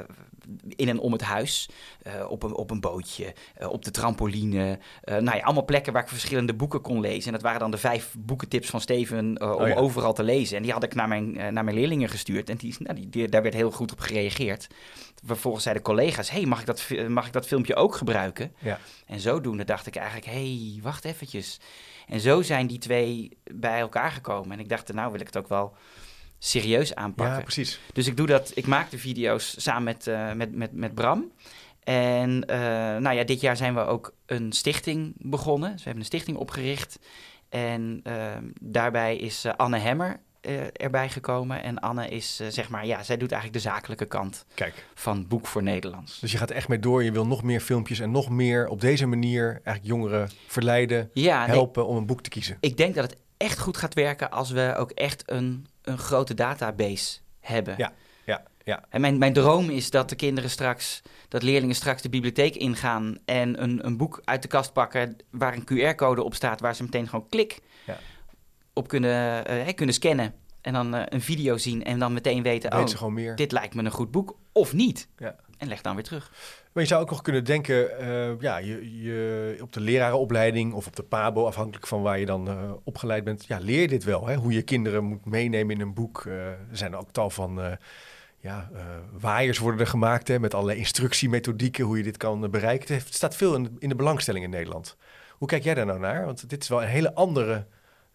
in 0.68 0.88
en 0.88 0.98
om 0.98 1.12
het 1.12 1.22
huis, 1.22 1.68
eh, 2.02 2.30
op, 2.30 2.42
een, 2.42 2.54
op 2.54 2.70
een 2.70 2.80
bootje, 2.80 3.34
op 3.68 3.84
de 3.84 3.90
trampoline. 3.90 4.78
nou 5.04 5.36
ja, 5.36 5.42
allemaal 5.42 5.64
plekken 5.64 5.92
waar 5.92 6.02
ik 6.02 6.08
verschillende 6.08 6.54
boeken 6.54 6.80
kon 6.80 7.00
lezen. 7.00 7.26
En 7.26 7.32
dat 7.32 7.42
waren 7.42 7.60
dan 7.60 7.70
de 7.70 7.76
vijf 7.78 8.14
boekentips 8.18 8.70
van 8.70 8.80
Steven 8.80 9.42
om 9.42 9.48
Oh 9.60 9.68
ja. 9.68 9.74
overal 9.74 10.12
te 10.12 10.22
lezen. 10.22 10.56
En 10.56 10.62
die 10.62 10.72
had 10.72 10.82
ik 10.82 10.94
naar 10.94 11.08
mijn, 11.08 11.32
naar 11.32 11.64
mijn 11.64 11.74
leerlingen 11.76 12.08
gestuurd. 12.08 12.48
En 12.50 12.56
die, 12.56 12.74
nou, 12.78 12.94
die, 12.94 13.08
die- 13.08 13.28
daar 13.28 13.42
werd 13.42 13.54
heel 13.54 13.70
goed 13.70 13.92
op 13.92 14.00
gereageerd. 14.00 14.66
Vervolgens 15.24 15.62
zeiden 15.62 15.84
collega's, 15.84 16.30
hey, 16.30 16.44
mag, 16.46 16.60
ik 16.60 16.66
dat, 16.66 16.86
mag 17.08 17.26
ik 17.26 17.32
dat 17.32 17.46
filmpje 17.46 17.74
ook 17.76 17.94
gebruiken? 17.94 18.52
Ja. 18.58 18.78
En 19.06 19.20
zodoende 19.20 19.64
dacht 19.64 19.86
ik 19.86 19.96
eigenlijk, 19.96 20.26
hey, 20.26 20.78
wacht 20.82 21.04
eventjes. 21.04 21.60
En 22.06 22.20
zo 22.20 22.42
zijn 22.42 22.66
die 22.66 22.78
twee 22.78 23.38
bij 23.54 23.80
elkaar 23.80 24.10
gekomen. 24.10 24.52
En 24.52 24.58
ik 24.60 24.68
dacht, 24.68 24.92
nou 24.92 25.10
wil 25.12 25.20
ik 25.20 25.26
het 25.26 25.36
ook 25.38 25.48
wel 25.48 25.74
serieus 26.42 26.94
aanpakken. 26.94 27.36
ja, 27.36 27.42
precies. 27.42 27.80
Dus 27.92 28.06
ik 28.06 28.16
doe 28.16 28.26
dat, 28.26 28.52
ik 28.54 28.66
maak 28.66 28.90
de 28.90 28.98
video's 28.98 29.54
samen 29.62 29.82
met, 29.82 30.06
eh, 30.06 30.32
met, 30.32 30.54
met, 30.54 30.72
met 30.72 30.94
Bram. 30.94 31.32
En 31.84 32.44
eh, 32.46 32.58
nou 32.96 33.12
ja, 33.12 33.24
dit 33.24 33.40
jaar 33.40 33.56
zijn 33.56 33.74
we 33.74 33.80
ook 33.80 34.14
een 34.26 34.52
stichting 34.52 35.12
begonnen. 35.16 35.68
Dus 35.70 35.78
we 35.78 35.84
hebben 35.84 36.02
een 36.02 36.08
stichting 36.08 36.36
opgericht. 36.36 36.98
En 37.48 38.00
eh, 38.02 38.14
daarbij 38.60 39.16
is 39.16 39.44
eh, 39.44 39.52
Anne 39.56 39.78
Hemmer 39.78 40.20
erbij 40.72 41.08
gekomen. 41.08 41.62
En 41.62 41.78
Anne 41.78 42.08
is, 42.08 42.36
zeg 42.48 42.68
maar, 42.68 42.86
ja, 42.86 43.02
zij 43.02 43.16
doet 43.16 43.32
eigenlijk 43.32 43.62
de 43.62 43.68
zakelijke 43.70 44.04
kant 44.06 44.44
Kijk, 44.54 44.86
van 44.94 45.26
Boek 45.28 45.46
voor 45.46 45.62
Nederlands. 45.62 46.20
dus 46.20 46.32
je 46.32 46.38
gaat 46.38 46.50
echt 46.50 46.68
mee 46.68 46.78
door. 46.78 47.04
Je 47.04 47.12
wil 47.12 47.26
nog 47.26 47.42
meer 47.42 47.60
filmpjes 47.60 47.98
en 47.98 48.10
nog 48.10 48.30
meer 48.30 48.68
op 48.68 48.80
deze 48.80 49.06
manier 49.06 49.50
eigenlijk 49.64 49.86
jongeren 49.86 50.30
verleiden, 50.46 51.10
Ja, 51.12 51.46
nee, 51.46 51.54
helpen 51.56 51.86
om 51.86 51.96
een 51.96 52.06
boek 52.06 52.22
te 52.22 52.30
kiezen. 52.30 52.56
ik 52.60 52.76
denk 52.76 52.94
dat 52.94 53.10
het 53.10 53.20
echt 53.36 53.58
goed 53.58 53.76
gaat 53.76 53.94
werken 53.94 54.30
als 54.30 54.50
we 54.50 54.74
ook 54.76 54.90
echt 54.90 55.22
een, 55.26 55.66
een 55.90 55.98
grote 55.98 56.34
database 56.34 57.18
hebben. 57.40 57.74
Ja. 57.76 57.92
Ja, 58.26 58.42
ja, 58.64 58.84
En 58.88 59.00
mijn, 59.00 59.18
mijn 59.18 59.32
droom 59.32 59.70
is 59.70 59.90
dat 59.90 60.08
de 60.08 60.16
kinderen 60.16 60.50
straks, 60.50 61.02
dat 61.28 61.42
leerlingen 61.42 61.74
straks 61.74 62.02
de 62.02 62.08
bibliotheek 62.08 62.54
ingaan 62.56 63.18
en 63.24 63.62
een, 63.62 63.86
een 63.86 63.96
boek 63.96 64.20
uit 64.24 64.42
de 64.42 64.48
kast 64.48 64.72
pakken 64.72 65.16
waar 65.30 65.54
een 65.54 65.94
QR-code 65.94 66.22
op 66.22 66.34
staat, 66.34 66.60
waar 66.60 66.74
ze 66.74 66.82
meteen 66.82 67.08
gewoon 67.08 67.28
klik 67.28 67.60
Ja. 67.86 67.98
op 68.72 68.88
kunnen, 68.88 69.12
hè, 69.64 69.72
kunnen 69.72 69.94
scannen. 69.94 70.34
En 70.60 70.72
dan 70.72 70.94
eh, 70.94 71.02
een 71.08 71.20
video 71.20 71.56
zien 71.56 71.84
en 71.84 71.98
dan 71.98 72.12
meteen 72.12 72.42
weten, 72.42 72.70
weten 72.70 72.84
oh, 72.84 72.90
ze 72.90 72.96
gewoon 72.96 73.14
meer. 73.14 73.36
dit 73.36 73.52
lijkt 73.52 73.74
me 73.74 73.82
een 73.84 73.90
goed 73.90 74.10
boek 74.10 74.36
of 74.52 74.72
niet. 74.72 75.08
Ja. 75.16 75.36
En 75.58 75.68
leg 75.68 75.80
dan 75.80 75.94
weer 75.94 76.04
terug. 76.04 76.32
Maar 76.72 76.82
je 76.82 76.88
zou 76.88 77.02
ook 77.02 77.10
nog 77.10 77.22
kunnen 77.22 77.44
denken, 77.44 77.98
eh, 77.98 78.40
ja, 78.40 78.56
je, 78.56 79.02
je, 79.02 79.58
op 79.60 79.72
de 79.72 79.80
lerarenopleiding 79.80 80.72
of 80.72 80.86
op 80.86 80.96
de 80.96 81.02
PABO, 81.02 81.46
afhankelijk 81.46 81.86
van 81.86 82.02
waar 82.02 82.18
je 82.18 82.26
dan 82.26 82.48
eh, 82.48 82.72
opgeleid 82.84 83.24
bent, 83.24 83.46
ja, 83.46 83.58
leer 83.58 83.80
je 83.80 83.88
dit 83.88 84.04
wel. 84.04 84.26
Hè? 84.26 84.34
Hoe 84.34 84.52
je 84.52 84.62
kinderen 84.62 85.04
moet 85.04 85.24
meenemen 85.24 85.74
in 85.74 85.80
een 85.80 85.94
boek. 85.94 86.24
Eh, 86.26 86.46
er 86.46 86.58
zijn 86.72 86.96
ook 86.96 87.10
tal 87.10 87.30
van 87.30 87.78
ja, 88.38 88.70
waaiers 89.12 89.58
worden 89.58 89.80
er 89.80 89.86
gemaakt 89.86 90.28
hè, 90.28 90.38
met 90.38 90.54
allerlei 90.54 90.78
instructiemethodieken, 90.78 91.84
hoe 91.84 91.96
je 91.96 92.02
dit 92.02 92.16
kan 92.16 92.50
bereiken. 92.50 92.94
Het 92.94 93.14
staat 93.14 93.36
veel 93.36 93.54
in 93.54 93.62
de, 93.62 93.70
in 93.78 93.88
de 93.88 93.94
belangstelling 93.94 94.44
in 94.44 94.50
Nederland. 94.50 94.96
Hoe 95.30 95.48
kijk 95.48 95.64
jij 95.64 95.74
daar 95.74 95.86
nou 95.86 95.98
naar? 95.98 96.24
Want 96.24 96.48
dit 96.48 96.62
is 96.62 96.68
wel 96.68 96.82
een 96.82 96.88
hele 96.88 97.14
andere, 97.14 97.66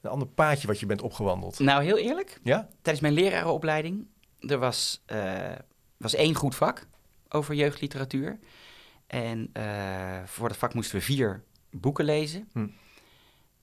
een 0.02 0.10
ander 0.10 0.28
paadje 0.28 0.68
wat 0.68 0.80
je 0.80 0.86
bent 0.86 1.02
opgewandeld. 1.02 1.60
Nou, 1.60 1.84
heel 1.84 1.98
eerlijk, 1.98 2.40
Ja? 2.44 2.68
tijdens 2.82 3.00
mijn 3.00 3.14
lerarenopleiding, 3.14 4.08
er 4.40 4.58
was, 4.58 5.04
was 5.98 6.16
één 6.16 6.36
goed 6.36 6.56
vak 6.56 6.88
over 7.36 7.56
jeugdliteratuur. 7.56 8.40
En 9.08 9.50
eh, 9.54 10.24
voor 10.26 10.48
dat 10.48 10.58
vak 10.58 10.74
moesten 10.74 10.96
we 10.96 11.02
vier 11.02 11.44
boeken 11.72 12.06
lezen. 12.06 12.50
Hm. 12.54 12.68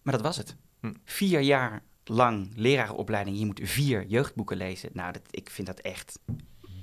Maar 0.03 0.15
dat 0.15 0.23
was 0.23 0.37
het. 0.37 0.57
Hm. 0.81 0.93
Vier 1.05 1.41
jaar 1.41 1.83
lang 2.05 2.53
lerarenopleiding, 2.57 3.39
je 3.39 3.47
moet 3.47 3.61
vier 3.63 4.07
jeugdboeken 4.07 4.57
lezen. 4.57 4.91
Nou, 4.93 5.13
dat, 5.13 5.23
ik 5.31 5.51
vind 5.51 5.67
dat 5.67 5.81
echt 5.81 6.19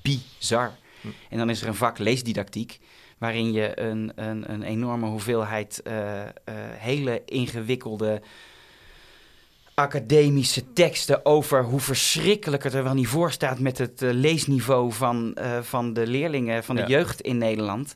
bizar. 0.01 0.77
Hm. 1.01 1.07
En 1.29 1.37
dan 1.37 1.49
is 1.49 1.61
er 1.61 1.67
een 1.67 1.75
vak 1.75 1.97
leesdidactiek, 1.97 2.79
waarin 3.17 3.51
je 3.51 3.79
een, 3.79 4.11
een, 4.15 4.51
een 4.51 4.63
enorme 4.63 5.07
hoeveelheid 5.07 5.81
eh, 5.81 6.21
eh, 6.21 6.31
hele 6.77 7.21
ingewikkelde 7.25 8.21
academische 9.79 10.73
teksten 10.73 11.25
over 11.25 11.63
hoe 11.63 11.79
verschrikkelijk 11.79 12.63
het 12.63 12.73
er 12.73 12.83
wel 12.83 12.93
niet 12.93 13.07
voor 13.07 13.31
staat 13.31 13.59
met 13.59 13.77
het 13.77 14.01
eh, 14.01 14.09
leesniveau 14.11 14.91
van, 14.91 15.33
eh, 15.33 15.61
van 15.61 15.93
de 15.93 16.07
leerlingen, 16.07 16.63
van 16.63 16.75
de 16.75 16.81
Ja. 16.81 16.87
jeugd 16.87 17.21
in 17.21 17.37
Nederland. 17.37 17.95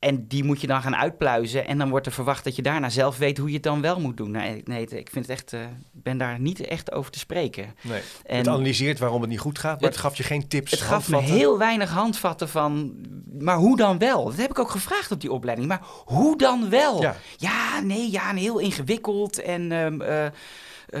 En 0.00 0.26
die 0.28 0.44
moet 0.44 0.60
je 0.60 0.66
dan 0.66 0.82
gaan 0.82 0.96
uitpluizen. 0.96 1.66
En 1.66 1.78
dan 1.78 1.90
wordt 1.90 2.06
er 2.06 2.12
verwacht 2.12 2.44
dat 2.44 2.56
je 2.56 2.62
daarna 2.62 2.88
zelf 2.88 3.18
weet 3.18 3.38
hoe 3.38 3.48
je 3.48 3.54
het 3.54 3.62
dan 3.62 3.80
wel 3.80 4.00
moet 4.00 4.16
doen. 4.16 4.30
Nee, 4.30 4.62
nee 4.64 4.82
ik 4.82 5.10
vind 5.12 5.26
het 5.26 5.28
echt, 5.28 5.52
eh, 5.52 5.60
ben 5.92 6.18
daar 6.18 6.40
niet 6.40 6.60
echt 6.60 6.92
over 6.92 7.10
te 7.10 7.18
spreken. 7.18 7.74
Nee. 7.82 8.00
En 8.24 8.36
het 8.38 8.48
analyseert 8.48 8.98
waarom 8.98 9.20
het 9.20 9.30
niet 9.30 9.38
goed 9.38 9.58
gaat, 9.58 9.80
maar 9.80 9.88
het, 9.90 9.98
Het- 9.98 10.04
gaf 10.06 10.16
je 10.16 10.22
geen 10.22 10.48
tips. 10.48 10.70
het 10.70 10.80
gaf 10.80 11.08
me 11.08 11.20
heel 11.20 11.58
weinig 11.58 11.90
handvatten 11.90 12.48
van, 12.48 12.94
maar 13.38 13.56
hoe 13.56 13.76
dan 13.76 13.98
wel? 13.98 14.24
Dat 14.24 14.36
heb 14.36 14.50
ik 14.50 14.58
ook 14.58 14.70
gevraagd 14.70 15.10
op 15.12 15.20
die 15.20 15.32
opleiding. 15.32 15.68
Maar 15.68 15.80
hoe 16.04 16.38
dan 16.38 16.70
wel? 16.70 17.00
Ja. 17.02 17.16
Ja, 17.36 17.80
nee, 17.80 18.10
ja, 18.10 18.30
en 18.30 18.36
heel 18.36 18.58
ingewikkeld 18.58 19.42
en 19.42 19.72
ehm, 19.72 20.00
eh, 20.00 20.26
eh, 20.26 20.32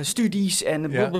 studies 0.00 0.62
en 0.62 0.90
Ja. 0.90 1.10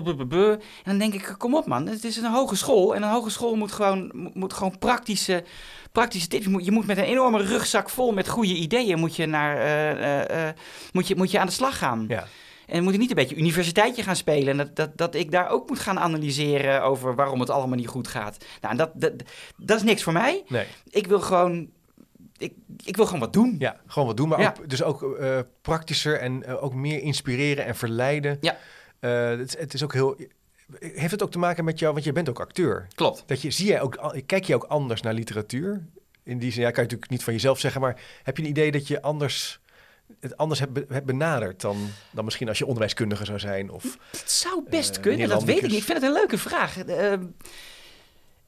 En 0.61 0.61
dan 0.85 0.99
denk 0.99 1.15
ik, 1.15 1.35
kom 1.39 1.55
op 1.55 1.67
man, 1.67 1.87
het 1.87 2.05
is 2.05 2.17
een 2.17 2.33
hogeschool. 2.33 2.95
En 2.95 3.03
een 3.03 3.09
hogeschool 3.11 3.55
moet 3.57 3.73
gewoon, 3.73 4.31
moet- 4.35 4.53
gewoon 4.53 4.79
praktische, 4.79 5.45
praktische 5.93 6.29
tips. 6.29 6.45
Je 6.45 6.51
moet, 6.51 6.65
je 6.65 6.71
moet 6.71 6.87
met 6.87 6.99
een 6.99 7.05
enorme 7.05 7.43
rugzak 7.43 7.91
vol 7.91 8.13
met 8.13 8.29
goede 8.29 8.55
ideeën 8.55 8.99
moet 8.99 9.17
je, 9.17 9.27
naar, 9.27 9.57
eh, 9.57 9.91
eh, 9.91 10.49
eh, 10.49 10.55
moet 10.93 11.09
je, 11.09 11.17
moet 11.17 11.31
je 11.31 11.39
aan 11.39 11.47
de 11.47 11.53
slag 11.53 11.79
gaan. 11.79 12.05
Ja. 12.09 12.27
En 12.67 12.83
moet 12.83 12.93
ik 12.93 12.99
niet 12.99 13.11
een 13.11 13.17
beetje 13.17 13.37
universiteitje 13.37 14.03
gaan 14.03 14.17
spelen. 14.17 14.49
En 14.49 14.57
dat, 14.57 14.77
dat, 14.77 14.97
dat 14.97 15.15
ik 15.15 15.31
daar 15.31 15.49
ook 15.49 15.69
moet 15.69 15.79
gaan 15.79 15.99
analyseren 15.99 16.83
over 16.83 17.15
waarom 17.15 17.41
het 17.41 17.51
allemaal 17.51 17.77
niet 17.77 17.89
goed 17.89 18.09
gaat. 18.09 18.45
Nou, 18.61 18.73
en 18.73 18.79
dat, 18.79 18.91
dat, 18.95 19.13
dat 19.57 19.77
is 19.77 19.83
niks 19.83 20.03
voor 20.03 20.13
mij. 20.13 20.43
Nee. 20.49 20.67
Ik 20.91 21.07
wil 21.07 21.21
gewoon, 21.21 21.69
ik, 22.41 22.53
ik 22.85 22.97
wil 22.97 23.05
gewoon 23.05 23.21
wat 23.21 23.33
doen. 23.33 23.57
Ja, 23.59 23.77
gewoon 23.87 24.09
wat 24.09 24.17
doen. 24.17 24.29
Maar 24.29 24.41
Ja. 24.41 24.55
ook, 24.59 24.69
dus 24.69 24.83
ook 24.83 25.03
eh, 25.17 25.39
praktischer 25.63 26.19
en 26.19 26.43
eh, 26.45 26.63
ook 26.63 26.75
meer 26.75 27.01
inspireren 27.01 27.65
en 27.65 27.77
verleiden. 27.77 28.39
Ja. 28.41 28.57
Eh, 29.01 29.29
het, 29.39 29.59
het 29.59 29.75
is 29.75 29.83
ook 29.83 29.93
heel... 29.93 30.17
Heeft 30.79 31.11
het 31.11 31.23
ook 31.23 31.31
te 31.31 31.39
maken 31.39 31.65
met 31.65 31.79
jou, 31.79 31.93
want 31.93 32.05
je 32.05 32.13
bent 32.13 32.29
ook 32.29 32.41
acteur. 32.41 32.87
Klopt. 32.95 33.23
Dat 33.27 33.43
je, 33.43 33.51
zie 33.51 33.67
jij 33.67 33.81
ook, 33.81 34.23
kijk 34.27 34.45
je 34.45 34.55
ook 34.55 34.65
anders 34.65 35.01
naar 35.01 35.15
literatuur? 35.15 35.87
In 36.23 36.39
die 36.39 36.53
zin, 36.53 36.61
ja, 36.63 36.67
kan 36.71 36.77
je 36.77 36.83
natuurlijk 36.83 37.11
niet 37.11 37.25
van 37.25 37.33
jezelf 37.33 37.59
zeggen, 37.59 37.81
maar 37.81 38.01
heb 38.23 38.37
je 38.37 38.43
een 38.43 38.49
idee 38.49 38.71
dat 38.71 38.87
je 38.89 39.03
anders, 39.03 39.61
het 40.21 40.37
anders 40.37 40.61
hebt, 40.61 40.73
be- 40.73 40.87
hebt 40.89 41.07
benaderd 41.07 41.61
dan, 41.61 41.77
dan 42.11 42.25
misschien 42.25 42.49
als 42.49 42.59
je 42.59 42.65
onderwijskundige 42.65 43.25
zou 43.25 43.39
zijn? 43.39 43.71
Of, 43.71 43.99
Het 44.11 44.31
zou 44.31 44.63
best 44.71 45.01
kunnen, 45.01 45.29
dat 45.29 45.43
weet 45.45 45.57
ik 45.57 45.63
niet. 45.63 45.73
Ik 45.73 45.83
vind 45.83 45.99
het 45.99 46.07
een 46.07 46.13
leuke 46.13 46.39
vraag. 46.39 46.77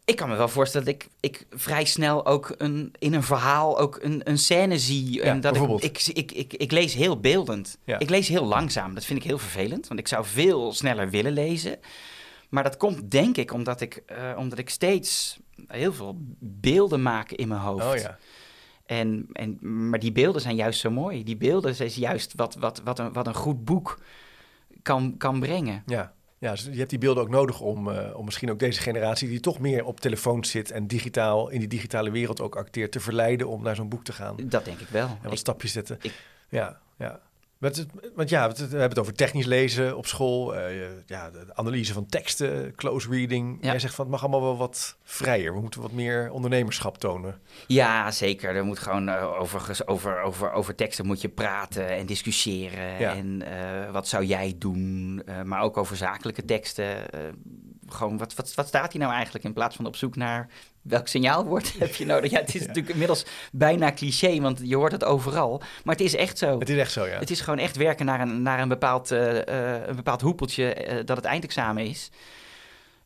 Ik 0.05 0.17
kan 0.17 0.29
me 0.29 0.37
wel 0.37 0.49
voorstellen 0.49 0.87
dat 0.87 0.95
ik, 0.95 1.09
ik 1.21 1.47
vrij 1.51 1.85
snel 1.85 2.27
ook 2.27 2.55
een, 2.57 2.93
in 2.99 3.15
een 3.15 3.23
verhaal 3.23 3.79
ook 3.79 3.99
een, 4.03 4.21
een 4.25 4.39
scène 4.39 4.79
zie. 4.79 5.15
Ja, 5.15 5.23
en 5.23 5.41
dat 5.41 5.55
ik, 5.55 5.59
bijvoorbeeld. 5.61 5.85
ik, 5.85 6.17
ik, 6.17 6.33
ik, 6.33 6.53
ik 6.55 6.71
lees 6.71 6.95
heel 6.95 7.21
beeldend. 7.21 7.79
Ja. 7.85 7.99
Ik 7.99 8.11
lees 8.11 8.29
heel 8.29 8.45
langzaam. 8.45 8.95
Dat 8.95 9.05
vind 9.05 9.19
ik 9.19 9.25
heel 9.25 9.39
vervelend, 9.39 9.89
want 9.89 10.01
ik 10.01 10.09
zou 10.09 10.25
veel 10.25 10.73
sneller 10.73 11.11
willen 11.11 11.33
lezen. 11.33 11.79
Maar 12.49 12.63
dat 12.63 12.77
komt 12.77 13.11
denk 13.11 13.37
ik 13.37 13.53
omdat 13.53 13.81
ik, 13.81 14.03
eh, 14.07 14.33
omdat 14.37 14.59
ik 14.59 14.71
steeds 14.71 15.39
heel 15.67 15.93
veel 15.93 16.17
beelden 16.39 17.03
maak 17.03 17.31
in 17.31 17.49
mijn 17.49 17.61
hoofd. 17.61 17.85
oh 17.85 17.97
ja, 17.97 18.19
En, 18.87 19.27
en, 19.33 19.59
maar 19.89 19.99
die 19.99 20.13
beelden 20.13 20.41
zijn 20.41 20.57
juist 20.57 20.81
zo 20.81 20.91
mooi. 20.91 21.25
Die 21.25 21.37
beelden 21.37 21.79
is 21.79 21.95
juist 21.95 22.33
wat, 22.35 22.55
wat, 22.55 22.81
wat, 22.85 22.99
een, 22.99 23.13
wat 23.13 23.27
een 23.27 23.35
goed 23.35 23.65
boek 23.65 24.01
kan, 24.83 25.17
kan 25.17 25.41
brengen. 25.41 25.83
ja. 25.87 26.15
Ja, 26.43 26.51
dus 26.51 26.65
je 26.71 26.79
hebt 26.79 26.91
die 26.91 26.99
beelden 26.99 27.23
ook 27.23 27.29
nodig 27.29 27.61
om, 27.61 27.91
eh, 27.91 28.17
om 28.17 28.25
misschien 28.25 28.51
ook 28.51 28.59
deze 28.59 28.81
generatie 28.81 29.29
die 29.29 29.41
toch 29.41 29.59
meer 29.59 29.85
op 29.85 30.01
telefoon 30.01 30.45
zit 30.45 30.71
en 30.71 30.87
digitaal 30.87 31.49
in 31.49 31.59
die 31.59 31.69
digitale 31.69 32.11
wereld 32.11 32.41
ook 32.41 32.57
acteert, 32.57 32.93
te 32.93 33.01
verleiden 33.01 33.49
om 33.49 33.63
naar 33.63 33.75
zo'n 33.77 33.89
boek 33.89 34.05
te 34.05 34.13
gaan. 34.13 34.37
Dat 34.43 34.65
denk 34.65 34.79
ik 34.81 34.89
wel. 34.89 35.07
En 35.07 35.19
wat 35.23 35.33
Ik- 35.33 35.39
stapjes 35.39 35.73
zetten. 35.73 35.99
ik- 36.03 36.15
Ja, 36.49 36.79
ja. 36.99 37.21
Want, 37.63 37.77
het, 37.77 37.89
want 38.15 38.29
ja, 38.29 38.49
we 38.51 38.61
hebben 38.61 38.89
het 38.89 38.99
over 38.99 39.15
technisch 39.15 39.47
lezen 39.47 39.97
op 39.97 40.07
school. 40.07 40.57
eh, 40.57 40.73
ja, 41.07 41.31
de 41.31 41.47
analyse 41.55 41.93
van 41.93 42.07
teksten, 42.07 42.75
close 42.75 43.09
reading. 43.11 43.59
Ja. 43.61 43.71
Jij 43.71 43.79
zegt 43.79 43.95
van 43.95 44.05
het 44.05 44.13
mag 44.13 44.23
allemaal 44.23 44.43
wel 44.43 44.57
wat 44.57 44.97
vrijer. 45.03 45.55
We 45.55 45.61
moeten 45.61 45.81
wat 45.81 45.93
meer 45.93 46.31
ondernemerschap 46.31 46.99
tonen. 46.99 47.41
Ja, 47.67 48.11
zeker. 48.11 48.57
Er 48.57 48.65
moet 48.65 48.79
gewoon 48.79 49.09
eh, 49.09 49.41
overigens 49.41 49.87
over, 49.87 50.21
over, 50.21 50.53
over 50.53 50.75
teksten 50.75 51.07
moet 51.07 51.21
je 51.21 51.29
praten 51.29 51.89
en 51.89 52.07
discussiëren. 52.07 52.99
Ja. 52.99 53.15
En 53.15 53.43
eh, 53.43 53.91
wat 53.91 54.09
zou 54.09 54.25
jij 54.25 54.55
doen? 54.59 55.23
Maar 55.45 55.63
ook 55.63 55.77
over 55.77 55.97
zakelijke 55.97 56.45
teksten. 56.45 56.97
Gewoon, 57.93 58.19
wat, 58.19 58.35
wat, 58.35 58.55
wat 58.55 58.67
staat 58.67 58.93
hier 58.93 59.01
nou 59.01 59.13
eigenlijk? 59.15 59.45
In 59.45 59.53
plaats 59.53 59.77
van 59.77 59.87
op 59.87 59.97
zoek 59.97 60.17
naar 60.17 60.49
welk 60.83 61.09
signaalwoord 61.09 61.73
heb 61.79 61.95
je 61.95 62.07
nodig? 62.07 62.31
Ja, 62.31 62.41
het 62.41 62.55
is 62.55 62.61
Ja. 62.61 62.67
natuurlijk 62.67 62.93
inmiddels 62.93 63.25
bijna 63.53 63.93
cliché, 63.93 64.41
want 64.41 64.61
je 64.63 64.77
hoort 64.77 64.93
het 64.93 65.05
overal. 65.05 65.63
Maar 65.85 65.95
het 65.95 66.05
is 66.05 66.15
echt 66.15 66.39
zo. 66.39 66.59
Het 66.59 66.69
is 66.69 66.79
echt 66.79 66.93
zo, 66.93 67.07
ja. 67.07 67.19
Het 67.19 67.31
is 67.31 67.41
gewoon 67.41 67.59
echt 67.59 67.77
werken 67.77 68.07
naar 68.07 68.21
een, 68.21 68.43
naar 68.43 68.61
een, 68.61 68.69
bepaald, 68.69 69.11
eh, 69.11 69.77
eh, 69.77 69.87
een 69.89 69.97
bepaald 69.97 70.21
hoepeltje 70.21 70.75
eh, 70.75 71.05
dat 71.05 71.17
het 71.17 71.27
eindexamen 71.27 71.87
is. 71.87 72.11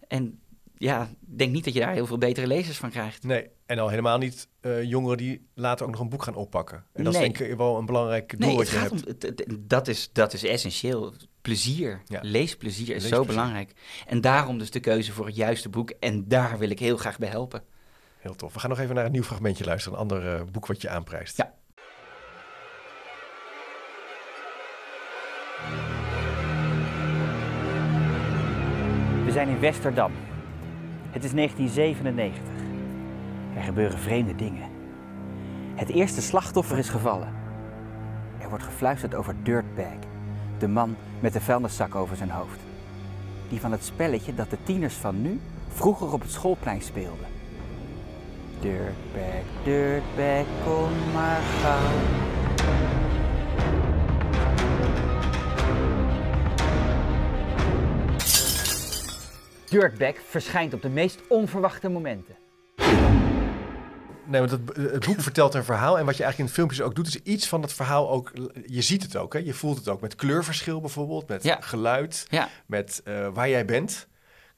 En 0.08 0.40
ja, 0.78 1.02
ik 1.02 1.38
denk 1.38 1.52
niet 1.52 1.64
dat 1.64 1.74
je 1.74 1.80
daar 1.80 1.92
heel 1.92 2.06
veel 2.06 2.18
betere 2.18 2.46
lezers 2.46 2.76
van 2.76 2.90
krijgt. 2.90 3.22
Nee, 3.22 3.48
en 3.66 3.78
al 3.78 3.88
helemaal 3.88 4.18
niet 4.18 4.48
eh, 4.60 4.82
jongeren 4.82 5.16
die 5.16 5.46
later 5.54 5.84
ook 5.86 5.92
nog 5.92 6.00
een 6.00 6.08
boek 6.08 6.22
gaan 6.22 6.34
oppakken. 6.34 6.76
En 6.92 7.04
dat 7.04 7.12
Nee. 7.12 7.22
is 7.22 7.38
denk 7.38 7.50
ik 7.50 7.56
wel 7.56 7.76
een 7.78 7.86
belangrijk 7.86 8.38
doel 8.38 8.48
Nee, 8.48 8.56
wat 8.56 8.68
je 8.68 8.76
gaat 8.76 8.90
hebt. 8.90 9.02
om, 9.02 9.08
het- 9.08 9.22
het- 9.22 9.46
dat, 9.60 9.88
is, 9.88 10.10
dat 10.12 10.32
is 10.32 10.44
essentieel. 10.44 11.12
Plezier. 11.40 12.02
Ja. 12.04 12.18
Leesplezier 12.22 12.94
is 12.94 13.08
zo 13.08 13.24
belangrijk. 13.24 13.72
En 14.06 14.20
daarom 14.20 14.58
dus 14.58 14.70
de 14.70 14.80
keuze 14.80 15.12
voor 15.12 15.26
het 15.26 15.36
juiste 15.36 15.68
boek. 15.68 15.90
En 15.90 16.28
daar 16.28 16.58
wil 16.58 16.70
ik 16.70 16.78
heel 16.78 16.96
graag 16.96 17.18
bij 17.18 17.28
helpen. 17.28 17.62
Heel 18.18 18.34
tof. 18.34 18.52
We 18.54 18.58
gaan 18.60 18.70
nog 18.70 18.78
even 18.78 18.94
naar 18.94 19.04
een 19.04 19.12
nieuw 19.12 19.22
fragmentje 19.22 19.64
luisteren. 19.64 19.98
Een 19.98 20.08
ander 20.08 20.34
eh, 20.34 20.42
boek 20.52 20.66
wat 20.66 20.82
je 20.82 20.88
aanprijst. 20.88 21.36
Ja. 21.36 21.54
We 29.24 29.32
zijn 29.32 29.48
in 29.48 29.60
Westerdam. 29.60 30.12
Het 31.10 31.24
is 31.24 31.32
1997. 31.32 32.55
Er 33.56 33.62
gebeuren 33.62 33.98
vreemde 33.98 34.34
dingen. 34.34 34.68
Het 35.74 35.88
eerste 35.88 36.22
slachtoffer 36.22 36.78
is 36.78 36.88
gevallen. 36.88 37.34
Er 38.38 38.48
wordt 38.48 38.64
gefluisterd 38.64 39.14
over 39.14 39.34
Dirtbag, 39.42 39.98
de 40.58 40.68
man 40.68 40.96
met 41.20 41.32
de 41.32 41.40
vuilniszak 41.40 41.94
over 41.94 42.16
zijn 42.16 42.30
hoofd. 42.30 42.60
Die 43.48 43.60
van 43.60 43.72
het 43.72 43.84
spelletje 43.84 44.34
dat 44.34 44.50
de 44.50 44.56
tieners 44.62 44.94
van 44.94 45.22
nu 45.22 45.40
vroeger 45.68 46.12
op 46.12 46.20
het 46.20 46.30
schoolplein 46.30 46.82
speelden. 46.82 47.26
Dirtbag, 48.60 49.64
Dirtbag, 49.64 50.44
kom 50.64 51.12
maar 51.12 51.40
gauw. 51.60 51.90
Dirtbag 59.70 60.14
verschijnt 60.28 60.74
op 60.74 60.82
de 60.82 60.88
meest 60.88 61.20
onverwachte 61.28 61.88
momenten. 61.88 62.36
Nee, 64.26 64.40
want 64.40 64.50
het, 64.50 64.90
het 64.92 65.06
boek 65.06 65.20
vertelt 65.20 65.54
een 65.54 65.64
verhaal. 65.64 65.98
En 65.98 66.04
wat 66.04 66.16
je 66.16 66.22
eigenlijk 66.22 66.38
in 66.38 66.44
het 66.44 66.54
filmpje 66.54 66.84
ook 66.84 66.94
doet, 66.94 67.06
is 67.06 67.32
iets 67.32 67.48
van 67.48 67.62
het 67.62 67.72
verhaal 67.72 68.10
ook. 68.10 68.32
Je 68.66 68.82
ziet 68.82 69.02
het 69.02 69.16
ook, 69.16 69.32
hè? 69.32 69.38
je 69.38 69.54
voelt 69.54 69.76
het 69.78 69.88
ook 69.88 70.00
met 70.00 70.14
kleurverschil 70.14 70.80
bijvoorbeeld, 70.80 71.28
met 71.28 71.42
Ja. 71.42 71.56
geluid, 71.60 72.26
Ja, 72.30 72.48
met 72.66 73.00
eh, 73.04 73.28
waar 73.32 73.48
jij 73.48 73.64
bent. 73.64 74.06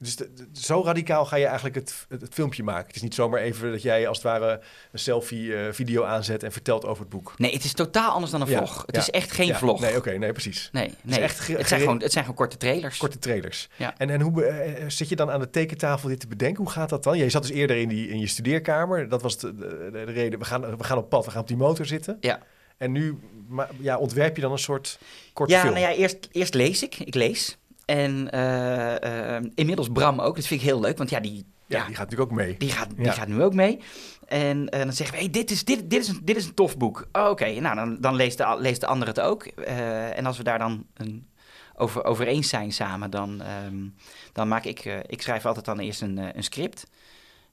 Dus 0.00 0.16
de- 0.16 0.32
de- 0.32 0.48
zo 0.52 0.82
radicaal 0.84 1.24
ga 1.26 1.36
je 1.36 1.44
eigenlijk 1.46 1.74
het, 1.74 2.06
het, 2.08 2.20
het 2.20 2.34
filmpje 2.34 2.62
maken. 2.62 2.86
Het 2.86 2.96
is 2.96 3.02
niet 3.02 3.14
zomaar 3.14 3.40
even 3.40 3.70
dat 3.70 3.82
jij 3.82 4.08
als 4.08 4.16
het 4.16 4.26
ware 4.26 4.60
een 4.92 4.98
selfie-video 4.98 6.02
aanzet 6.04 6.42
en 6.42 6.52
vertelt 6.52 6.84
over 6.84 7.00
het 7.02 7.08
boek. 7.12 7.34
nee, 7.38 7.52
het 7.52 7.64
is 7.64 7.72
totaal 7.72 8.10
anders 8.12 8.32
dan 8.32 8.40
een 8.40 8.48
Ja, 8.48 8.56
vlog. 8.58 8.82
Het 8.86 8.94
ja, 8.94 9.00
is 9.00 9.10
echt 9.10 9.32
geen 9.32 9.46
Ja, 9.46 9.58
vlog. 9.58 9.80
Nee, 9.80 9.96
oké, 9.96 10.10
nee, 10.18 10.32
precies. 10.32 10.68
Nee, 10.72 10.94
nee. 11.02 11.20
echt 11.20 11.46
het, 11.46 11.68
zijn 11.68 11.80
gewoon, 11.80 12.00
het 12.02 12.12
zijn 12.12 12.24
gewoon 12.24 12.38
korte 12.38 12.56
trailers. 12.56 12.98
Korte 12.98 13.18
trailers. 13.18 13.68
En, 13.96 14.10
en 14.10 14.20
hoe 14.20 14.44
eh, 14.44 14.82
eh, 14.82 14.90
zit 14.90 15.08
je 15.08 15.16
dan 15.16 15.30
aan 15.30 15.40
de 15.40 15.50
tekentafel 15.50 16.08
dit 16.08 16.20
te 16.20 16.26
bedenken? 16.26 16.62
Hoe 16.62 16.72
gaat 16.72 16.88
dat 16.88 17.02
dan? 17.02 17.18
Jij 17.18 17.30
zat 17.30 17.42
dus 17.42 17.50
eerder 17.50 17.76
in, 17.76 17.88
die, 17.88 18.08
in 18.08 18.18
je 18.20 18.26
studeerkamer. 18.26 19.08
Dat 19.08 19.22
was 19.22 19.38
de, 19.38 19.54
de, 19.56 19.88
de 19.92 20.02
reden. 20.02 20.38
We 20.38 20.44
gaan, 20.44 20.76
we 20.76 20.84
gaan 20.84 20.98
op 20.98 21.08
pad, 21.08 21.24
we 21.24 21.30
gaan 21.30 21.40
op 21.40 21.48
die 21.48 21.56
motor 21.56 21.86
zitten. 21.86 22.16
Ja. 22.20 22.40
En 22.76 22.92
nu 22.92 23.18
ma- 23.48 23.68
ja, 23.80 23.98
ontwerp 23.98 24.36
je 24.36 24.42
dan 24.42 24.52
een 24.52 24.58
soort 24.58 24.98
korte 25.32 25.52
Ja, 25.52 25.60
film. 25.60 25.74
nou 25.74 25.86
ja, 25.86 25.92
eerst, 25.92 26.28
eerst 26.32 26.54
lees 26.54 26.82
ik. 26.82 26.98
Ik 26.98 27.14
lees. 27.14 27.56
En 27.88 28.30
eh, 28.30 29.36
eh, 29.36 29.44
inmiddels 29.54 29.88
Bram 29.92 30.20
ook. 30.20 30.36
Dat 30.36 30.46
vind 30.46 30.60
ik 30.60 30.66
heel 30.66 30.80
leuk, 30.80 30.98
want 30.98 31.10
ja, 31.10 31.20
die, 31.20 31.46
ja, 31.66 31.78
ja, 31.78 31.86
die 31.86 31.94
gaat 31.94 32.04
natuurlijk 32.10 32.30
ook 32.30 32.36
mee. 32.36 32.56
die, 32.58 32.70
gaat, 32.70 32.96
die 32.96 33.04
Ja. 33.04 33.12
gaat 33.12 33.28
nu 33.28 33.42
ook 33.42 33.54
mee. 33.54 33.80
En 34.26 34.68
eh, 34.68 34.82
dan 34.82 34.92
zeggen 34.92 35.16
we, 35.16 35.22
hey, 35.22 35.30
dit, 35.30 35.50
is, 35.50 35.64
dit, 35.64 35.90
dit, 35.90 36.02
is 36.02 36.08
een, 36.08 36.20
dit 36.22 36.36
is 36.36 36.46
een 36.46 36.54
tof 36.54 36.76
boek. 36.76 37.06
Oh, 37.12 37.28
Oké, 37.28 37.60
nou, 37.60 37.76
dan, 37.76 37.96
dan 38.00 38.14
leest, 38.14 38.38
de, 38.38 38.56
leest 38.58 38.80
de 38.80 38.86
ander 38.86 39.08
het 39.08 39.20
ook. 39.20 39.44
Eh, 39.44 40.18
en 40.18 40.26
als 40.26 40.36
we 40.36 40.42
daar 40.42 40.58
dan 40.58 40.86
een, 40.94 41.28
over, 41.76 42.04
over 42.04 42.26
eens 42.26 42.48
zijn 42.48 42.72
samen, 42.72 43.10
dan, 43.10 43.42
ehm, 43.42 43.86
dan 44.32 44.48
maak 44.48 44.64
ik... 44.64 44.84
ik 45.06 45.22
schrijf 45.22 45.46
altijd 45.46 45.64
dan 45.64 45.78
eerst 45.78 46.02
een, 46.02 46.36
een 46.36 46.44
script. 46.44 46.86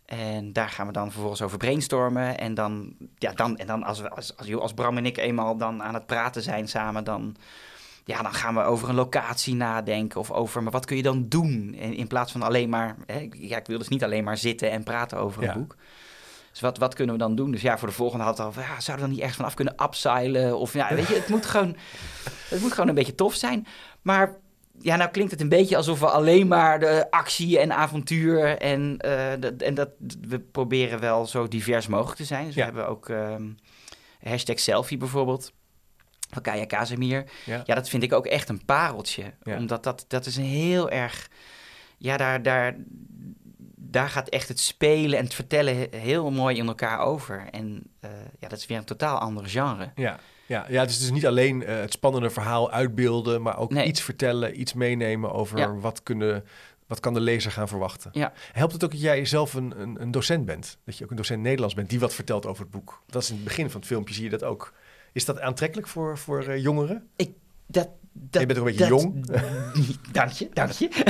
En 0.05 0.53
daar 0.53 0.69
gaan 0.69 0.87
we 0.87 0.93
dan 0.93 1.11
vervolgens 1.11 1.41
over 1.41 1.57
brainstormen. 1.57 2.37
En 2.37 2.53
dan, 2.53 2.95
ja, 3.17 3.31
dan, 3.31 3.57
en 3.57 3.67
dan 3.67 3.83
als, 3.83 3.99
we, 3.99 4.09
als, 4.09 4.37
als, 4.37 4.55
als 4.55 4.73
Bram 4.73 4.97
en 4.97 5.05
ik 5.05 5.17
eenmaal 5.17 5.57
dan 5.57 5.83
aan 5.83 5.93
het 5.93 6.05
praten 6.05 6.41
zijn 6.41 6.67
samen, 6.67 7.03
dan, 7.03 7.35
ja, 8.05 8.21
dan 8.21 8.33
gaan 8.33 8.55
we 8.55 8.61
over 8.63 8.89
een 8.89 8.95
locatie 8.95 9.55
nadenken. 9.55 10.19
Of 10.19 10.31
over, 10.31 10.63
maar 10.63 10.71
wat 10.71 10.85
kun 10.85 10.95
je 10.97 11.03
dan 11.03 11.25
doen? 11.29 11.73
In, 11.73 11.93
in 11.93 12.07
plaats 12.07 12.31
van 12.31 12.41
alleen 12.41 12.69
maar, 12.69 12.95
hè, 13.05 13.29
ja, 13.31 13.57
ik 13.57 13.67
wil 13.67 13.77
dus 13.77 13.87
niet 13.87 14.03
alleen 14.03 14.23
maar 14.23 14.37
zitten 14.37 14.71
en 14.71 14.83
praten 14.83 15.17
over 15.17 15.43
Ja. 15.43 15.53
een 15.53 15.59
boek. 15.59 15.75
Dus 16.51 16.59
wat, 16.63 16.77
wat 16.77 16.93
kunnen 16.93 17.15
we 17.15 17.21
dan 17.21 17.35
doen? 17.35 17.51
Dus 17.51 17.61
ja, 17.61 17.77
voor 17.77 17.87
de 17.87 17.93
volgende 17.93 18.23
had 18.25 18.39
al, 18.39 18.51
ja, 18.55 18.79
zouden 18.79 18.93
we 18.95 18.99
dan 19.01 19.09
niet 19.09 19.19
ergens 19.19 19.35
vanaf 19.37 19.53
kunnen 19.53 19.83
upseilen? 19.83 20.57
Of 20.59 20.73
ja, 20.73 20.95
weet 20.95 21.07
je, 21.07 21.13
het 21.15 21.27
moet 21.29 21.45
gewoon, 21.45 21.75
het 22.49 22.61
moet 22.61 22.71
gewoon 22.71 22.89
een 22.89 22.95
beetje 22.95 23.15
tof 23.15 23.33
zijn. 23.33 23.67
Maar 24.01 24.35
ja, 24.79 24.95
nou 24.95 25.09
klinkt 25.11 25.31
het 25.31 25.41
een 25.41 25.49
beetje 25.49 25.77
alsof 25.77 25.99
we 25.99 26.09
alleen 26.09 26.47
maar 26.47 26.79
de 26.79 27.07
actie 27.11 27.59
en 27.59 27.73
avontuur 27.75 28.57
en, 28.57 28.97
eh, 28.97 29.31
dat- 29.39 29.61
en 29.61 29.73
dat 29.73 29.89
we 30.21 30.39
proberen 30.39 30.99
wel 30.99 31.25
zo 31.25 31.47
divers 31.47 31.87
mogelijk 31.87 32.17
te 32.17 32.25
zijn. 32.25 32.45
Dus 32.45 32.55
Ja. 32.55 32.59
we 32.59 32.65
hebben 32.65 32.87
ook 32.87 33.09
ehm, 33.09 33.43
hashtag 34.23 34.59
selfie 34.59 34.97
bijvoorbeeld. 34.97 35.51
Kaya 36.41 36.65
Kazemir. 36.65 37.23
Ja. 37.45 37.61
Ja, 37.65 37.75
dat 37.75 37.89
vind 37.89 38.03
ik 38.03 38.13
ook 38.13 38.25
echt 38.25 38.49
een 38.49 38.65
pareltje. 38.65 39.23
Ja. 39.43 39.57
Omdat 39.57 39.83
dat, 39.83 40.05
dat 40.07 40.25
is 40.25 40.35
een 40.35 40.43
heel 40.43 40.89
erg... 40.89 41.29
Ja, 41.97 42.17
daar, 42.17 42.41
daar, 42.41 42.75
daar 43.75 44.09
gaat 44.09 44.29
echt 44.29 44.47
het 44.47 44.59
spelen 44.59 45.17
en 45.17 45.23
het 45.23 45.33
vertellen 45.33 45.77
he- 45.77 45.97
heel 45.97 46.31
mooi 46.31 46.57
in 46.57 46.67
elkaar 46.67 46.99
over. 46.99 47.47
En 47.51 47.83
eh, 47.99 48.09
ja, 48.39 48.47
dat 48.47 48.59
is 48.59 48.65
weer 48.65 48.77
een 48.77 48.83
totaal 48.85 49.17
ander 49.17 49.45
genre. 49.45 49.91
Ja, 49.95 50.19
ja, 50.45 50.65
ja, 50.69 50.81
het 50.81 50.89
is 50.89 50.99
dus 50.99 51.11
niet 51.11 51.25
alleen 51.27 51.63
eh, 51.63 51.75
het 51.79 51.91
spannende 51.91 52.29
verhaal 52.29 52.71
uitbeelden, 52.71 53.41
maar 53.41 53.57
ook 53.57 53.71
Nee. 53.71 53.85
iets 53.87 54.01
vertellen, 54.01 54.59
iets 54.59 54.73
meenemen 54.73 55.31
over 55.33 55.57
Ja. 55.57 55.73
wat, 55.75 56.03
kunnen, 56.03 56.45
wat 56.87 56.99
kan 56.99 57.13
de 57.13 57.19
lezer 57.19 57.51
gaan 57.51 57.67
verwachten. 57.67 58.09
Ja. 58.13 58.33
Helpt 58.51 58.73
het 58.73 58.83
ook 58.83 58.91
dat 58.91 59.01
jij 59.01 59.25
zelf 59.25 59.53
een, 59.53 59.81
een, 59.81 60.01
een 60.01 60.11
docent 60.11 60.45
bent? 60.45 60.77
Dat 60.85 60.97
je 60.97 61.03
ook 61.03 61.09
een 61.09 61.15
docent 61.17 61.41
Nederlands 61.41 61.75
bent 61.75 61.89
die 61.89 61.99
wat 61.99 62.13
vertelt 62.13 62.45
over 62.45 62.61
het 62.63 62.71
boek? 62.71 63.01
Dat 63.07 63.21
is 63.21 63.29
in 63.29 63.35
het 63.35 63.43
begin 63.43 63.69
van 63.69 63.79
het 63.79 63.89
filmpje, 63.89 64.13
zie 64.13 64.23
je 64.23 64.29
dat 64.29 64.43
ook. 64.43 64.73
Is 65.15 65.25
dat 65.25 65.39
aantrekkelijk 65.39 65.87
voor, 65.87 66.17
voor 66.17 66.43
eh, 66.43 66.61
jongeren? 66.61 67.09
Dat, 67.67 67.89
Dat, 68.11 68.41
je 68.41 68.45
bent 68.47 68.59
ook 68.59 68.65
een 68.67 68.75
beetje 68.75 68.89
dat- 68.89 69.01
jong. 69.01 69.25
dank 70.11 70.31
je, 70.31 70.49
dank 70.53 70.71
je. 70.71 70.89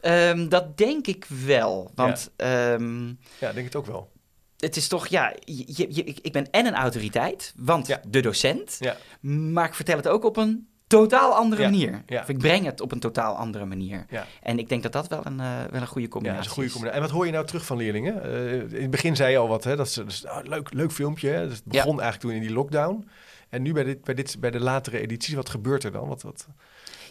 Ehm, 0.00 0.48
dat 0.48 0.76
denk 0.76 1.06
ik 1.06 1.24
wel. 1.44 1.90
Want 1.94 2.30
ehm, 2.36 3.06
Ja, 3.38 3.52
denk 3.52 3.64
het 3.64 3.76
ook 3.76 3.86
wel. 3.86 4.12
het 4.56 4.76
is 4.76 4.88
toch, 4.88 5.06
ja, 5.06 5.34
je, 5.44 5.64
je, 5.88 6.04
ik, 6.04 6.18
ik 6.22 6.32
ben 6.32 6.50
en 6.50 6.66
een 6.66 6.74
autoriteit, 6.74 7.52
want 7.56 7.86
Ja. 7.86 8.00
de 8.08 8.20
docent. 8.20 8.76
Ja. 8.80 8.96
Maar 9.20 9.66
ik 9.66 9.74
vertel 9.74 9.96
het 9.96 10.08
ook 10.08 10.24
op 10.24 10.36
een 10.36 10.68
totaal 10.88 11.34
andere 11.34 11.62
Ja, 11.62 11.68
manier. 11.68 12.02
ja. 12.06 12.20
Of 12.22 12.28
ik 12.28 12.38
breng 12.38 12.64
het 12.64 12.80
op 12.80 12.92
een 12.92 13.00
totaal 13.00 13.34
andere 13.36 13.64
manier. 13.64 14.06
Ja. 14.10 14.26
En 14.42 14.58
ik 14.58 14.68
denk 14.68 14.82
dat 14.82 14.92
dat 14.92 15.08
wel 15.08 15.20
een, 15.26 15.40
eh, 15.40 15.46
wel 15.70 15.80
een 15.80 15.86
goede 15.86 16.06
Ja, 16.06 16.08
combinatie 16.08 16.22
dat 16.22 16.40
is 16.44 16.46
een 16.46 16.52
goede 16.52 16.66
is. 16.68 16.72
combinatie. 16.72 17.00
En 17.00 17.06
wat 17.06 17.16
hoor 17.16 17.26
je 17.26 17.32
nou 17.32 17.46
terug 17.46 17.64
van 17.66 17.76
leerlingen? 17.76 18.22
Eh, 18.22 18.54
in 18.54 18.82
het 18.82 18.90
begin 18.90 19.16
zei 19.16 19.30
je 19.30 19.38
al 19.38 19.48
wat, 19.48 19.64
hè? 19.64 19.76
Dat 19.76 19.90
ze, 19.90 20.04
dus, 20.04 20.26
ah, 20.26 20.46
leuk, 20.46 20.72
leuk 20.72 20.92
filmpje. 20.92 21.28
Hè? 21.28 21.38
Het 21.40 21.62
begon 21.64 22.00
eigenlijk 22.00 22.20
toen 22.20 22.30
in 22.32 22.40
die 22.40 22.52
lockdown. 22.56 23.08
En 23.48 23.62
nu 23.62 23.72
bij, 23.72 23.84
dit, 23.84 24.04
bij, 24.04 24.14
dit, 24.14 24.36
bij 24.40 24.50
de 24.50 24.60
latere 24.60 25.00
edities, 25.00 25.34
wat 25.34 25.48
gebeurt 25.48 25.84
er 25.84 25.92
dan? 25.92 26.08
Wat, 26.08 26.22
wat, 26.22 26.46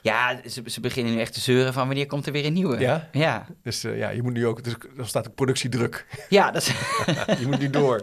Ja, 0.07 0.39
ze, 0.49 0.61
ze 0.65 0.79
beginnen 0.79 1.13
nu 1.13 1.19
echt 1.19 1.33
te 1.33 1.39
zeuren 1.39 1.73
van 1.73 1.85
wanneer 1.87 2.05
komt 2.05 2.25
er 2.25 2.31
weer 2.31 2.45
een 2.45 2.53
nieuwe. 2.53 2.79
Ja? 2.79 3.09
Ja, 3.11 3.45
dus 3.63 3.83
eh, 3.83 3.97
ja, 3.97 4.09
je 4.09 4.21
moet 4.23 4.33
nu 4.33 4.45
ook, 4.47 4.63
dus, 4.63 4.73
dan 4.95 5.05
staat 5.05 5.27
ook 5.27 5.35
productiedruk. 5.35 6.05
ja, 6.29 6.51
dat 6.51 6.61
is, 6.61 6.67
je 7.41 7.45
moet 7.47 7.59
nu 7.59 7.69
door. 7.69 8.01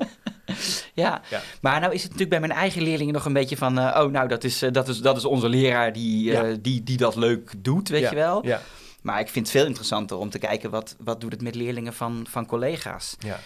ja. 0.94 1.22
Ja. 1.30 1.40
Maar 1.60 1.80
nou 1.80 1.92
is 1.92 2.02
het 2.02 2.10
natuurlijk 2.12 2.40
bij 2.40 2.48
mijn 2.48 2.60
eigen 2.60 2.82
leerlingen 2.82 3.12
nog 3.14 3.24
een 3.24 3.32
beetje 3.32 3.56
van... 3.56 3.78
eh, 3.78 4.02
oh, 4.04 4.10
nou, 4.10 4.28
dat 4.28 4.44
is, 4.44 4.62
eh, 4.62 4.72
dat, 4.72 4.88
is, 4.88 4.98
dat 4.98 5.16
is 5.16 5.24
onze 5.24 5.48
leraar 5.48 5.92
die, 5.92 6.24
Ja. 6.24 6.42
die, 6.60 6.82
die 6.82 6.96
dat 6.96 7.16
leuk 7.16 7.52
doet, 7.58 7.88
weet 7.88 8.08
je 8.08 8.14
wel. 8.14 8.46
Ja, 8.46 8.60
Maar 9.02 9.20
ik 9.20 9.28
vind 9.28 9.46
het 9.46 9.56
veel 9.56 9.66
interessanter 9.66 10.16
om 10.16 10.30
te 10.30 10.38
kijken... 10.38 10.70
wat, 10.70 10.96
wat 10.98 11.20
doet 11.20 11.32
het 11.32 11.42
met 11.42 11.54
leerlingen 11.54 11.94
van, 11.94 12.26
van 12.28 12.46
collega's. 12.46 13.16
ja. 13.18 13.38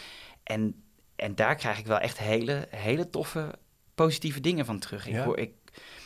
En, 0.45 0.83
en 1.17 1.35
daar 1.35 1.55
krijg 1.57 1.79
ik 1.79 1.87
wel 1.87 1.99
echt 1.99 2.19
hele, 2.19 2.67
hele 2.71 3.11
toffe 3.11 3.51
positieve 3.95 4.41
dingen 4.41 4.65
van 4.65 4.79
terug. 4.79 5.07
Ik 5.07 5.17
hoor, 5.17 5.39
ik, 5.39 5.51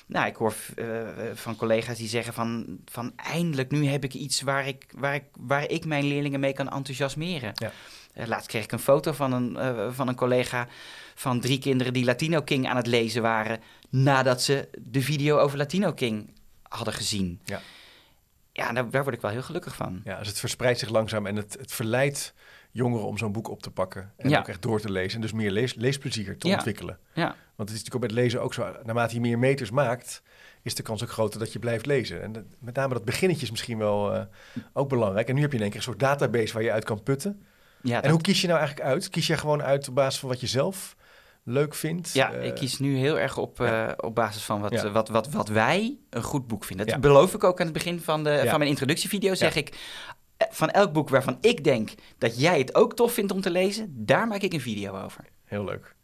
nou, 0.06 0.26
ik 0.26 0.37
hoor 0.37 0.54
eh, 0.76 0.87
van 1.35 1.56
collega's 1.56 1.99
die 1.99 2.09
zeggen 2.09 2.35
van, 2.35 2.78
van 2.85 3.12
eindelijk 3.16 3.71
nu 3.71 3.87
heb 3.87 4.04
ik 4.04 4.14
iets 4.14 4.40
waar 4.40 4.66
ik, 4.66 4.87
waar 4.97 5.14
ik, 5.14 5.25
waar 5.38 5.71
ik 5.71 5.85
mijn 5.85 6.04
leerlingen 6.04 6.40
mee 6.40 6.52
kan 6.52 6.71
enthousiasmeren. 6.71 7.52
Ja. 7.54 7.73
Eh, 8.12 8.26
laatst 8.26 8.49
kreeg 8.49 8.64
ik 8.64 8.73
een 8.73 8.78
foto 8.78 9.12
van 9.12 9.32
een, 9.32 9.56
eh, 9.56 9.92
van 9.92 10.09
een 10.09 10.14
collega 10.14 10.68
van 11.14 11.40
drie 11.40 11.59
kinderen 11.59 11.92
die 11.92 12.04
Latino 12.04 12.40
King 12.40 12.68
aan 12.68 12.76
het 12.76 12.87
lezen 12.87 13.23
waren 13.23 13.61
nadat 13.88 14.42
ze 14.42 14.68
de 14.78 15.00
video 15.00 15.38
over 15.38 15.59
Latino 15.59 15.92
King 15.92 16.30
hadden 16.62 16.94
gezien. 16.94 17.40
Ja. 17.44 17.61
Ja, 18.52 18.73
daar, 18.73 18.90
daar 18.90 19.02
word 19.02 19.14
ik 19.14 19.21
wel 19.21 19.30
heel 19.30 19.42
gelukkig 19.42 19.75
van. 19.75 20.00
ja 20.04 20.18
dus 20.18 20.28
het 20.28 20.38
verspreidt 20.38 20.78
zich 20.78 20.88
langzaam 20.88 21.26
en 21.26 21.37
het, 21.37 21.56
het 21.59 21.73
verleidt 21.73 22.35
jongeren 22.72 23.06
om 23.06 23.18
zo'n 23.18 23.32
boek 23.32 23.48
op 23.48 23.62
te 23.62 23.70
pakken. 23.70 24.12
En 24.16 24.28
Ja. 24.30 24.38
ook 24.38 24.48
echt 24.48 24.62
door 24.62 24.80
te 24.80 24.92
lezen. 24.92 25.14
En 25.14 25.20
dus 25.20 25.32
meer 25.32 25.50
lees, 25.50 25.74
leesplezier 25.74 26.38
te 26.38 26.48
Ja. 26.48 26.54
ontwikkelen. 26.54 26.98
Ja, 27.12 27.34
Want 27.56 27.68
het 27.68 27.78
is 27.78 27.84
natuurlijk 27.84 27.94
ook 27.94 28.10
met 28.16 28.24
lezen 28.24 28.42
ook 28.42 28.54
zo. 28.54 28.72
Naarmate 28.84 29.14
je 29.14 29.20
meer 29.20 29.38
meters 29.38 29.70
maakt, 29.70 30.22
is 30.62 30.74
de 30.74 30.82
kans 30.82 31.02
ook 31.02 31.10
groter 31.10 31.38
dat 31.38 31.52
je 31.52 31.58
blijft 31.58 31.86
lezen. 31.86 32.22
En 32.22 32.32
dat- 32.32 32.44
met 32.58 32.74
name 32.74 32.94
dat 32.94 33.04
beginnetje 33.04 33.42
is 33.44 33.50
misschien 33.50 33.78
wel 33.78 34.14
eh, 34.14 34.22
ook 34.72 34.88
belangrijk. 34.88 35.28
En 35.28 35.34
nu 35.34 35.40
heb 35.40 35.50
je 35.50 35.56
in 35.56 35.62
één 35.62 35.70
keer 35.70 35.78
een 35.80 35.86
soort 35.86 35.98
database 36.00 36.52
waar 36.52 36.62
je 36.62 36.72
uit 36.72 36.84
kan 36.84 37.02
putten. 37.02 37.42
ja, 37.82 37.96
En 37.96 38.02
dat- 38.02 38.10
hoe 38.10 38.20
kies 38.20 38.40
je 38.40 38.46
nou 38.46 38.58
eigenlijk 38.58 38.88
uit? 38.88 39.08
Kies 39.08 39.26
je 39.26 39.36
gewoon 39.36 39.62
uit 39.62 39.88
op 39.88 39.94
basis 39.94 40.20
van 40.20 40.28
wat 40.28 40.40
je 40.40 40.46
zelf 40.46 40.96
leuk 41.44 41.74
vindt? 41.74 42.12
Ja, 42.12 42.32
Eh, 42.32 42.46
ik 42.46 42.54
kies 42.54 42.78
nu 42.78 42.96
heel 42.96 43.18
erg 43.18 43.36
op, 43.38 43.58
ja. 43.58 43.86
eh, 43.88 44.06
op 44.06 44.14
basis 44.14 44.42
van 44.42 44.60
wat, 44.60 44.72
Ja. 44.72 44.90
wat, 44.90 45.08
wat, 45.08 45.30
wat 45.30 45.48
wij 45.48 45.96
een 46.10 46.22
goed 46.22 46.46
boek 46.46 46.64
vinden. 46.64 46.86
Dat 46.86 47.00
beloof 47.00 47.34
ik 47.34 47.44
ook 47.44 47.58
aan 47.60 47.64
het 47.66 47.74
begin 47.74 48.00
van, 48.00 48.24
de, 48.24 48.42
van 48.48 48.58
mijn 48.58 48.70
introductievideo. 48.70 49.34
Zeg 49.34 49.54
ik, 49.56 49.76
van 50.50 50.70
elk 50.70 50.92
boek 50.92 51.08
waarvan 51.08 51.38
ik 51.40 51.64
denk 51.64 51.90
dat 52.18 52.40
jij 52.40 52.58
het 52.58 52.75
ook 52.75 52.96
tof 52.96 53.12
vindt 53.12 53.32
om 53.32 53.40
te 53.40 53.50
lezen, 53.50 53.94
daar 54.06 54.26
maak 54.26 54.42
ik 54.42 54.52
een 54.52 54.61
video 54.61 55.02
over. 55.02 55.25
Heel 55.44 55.64
leuk. 55.64 55.94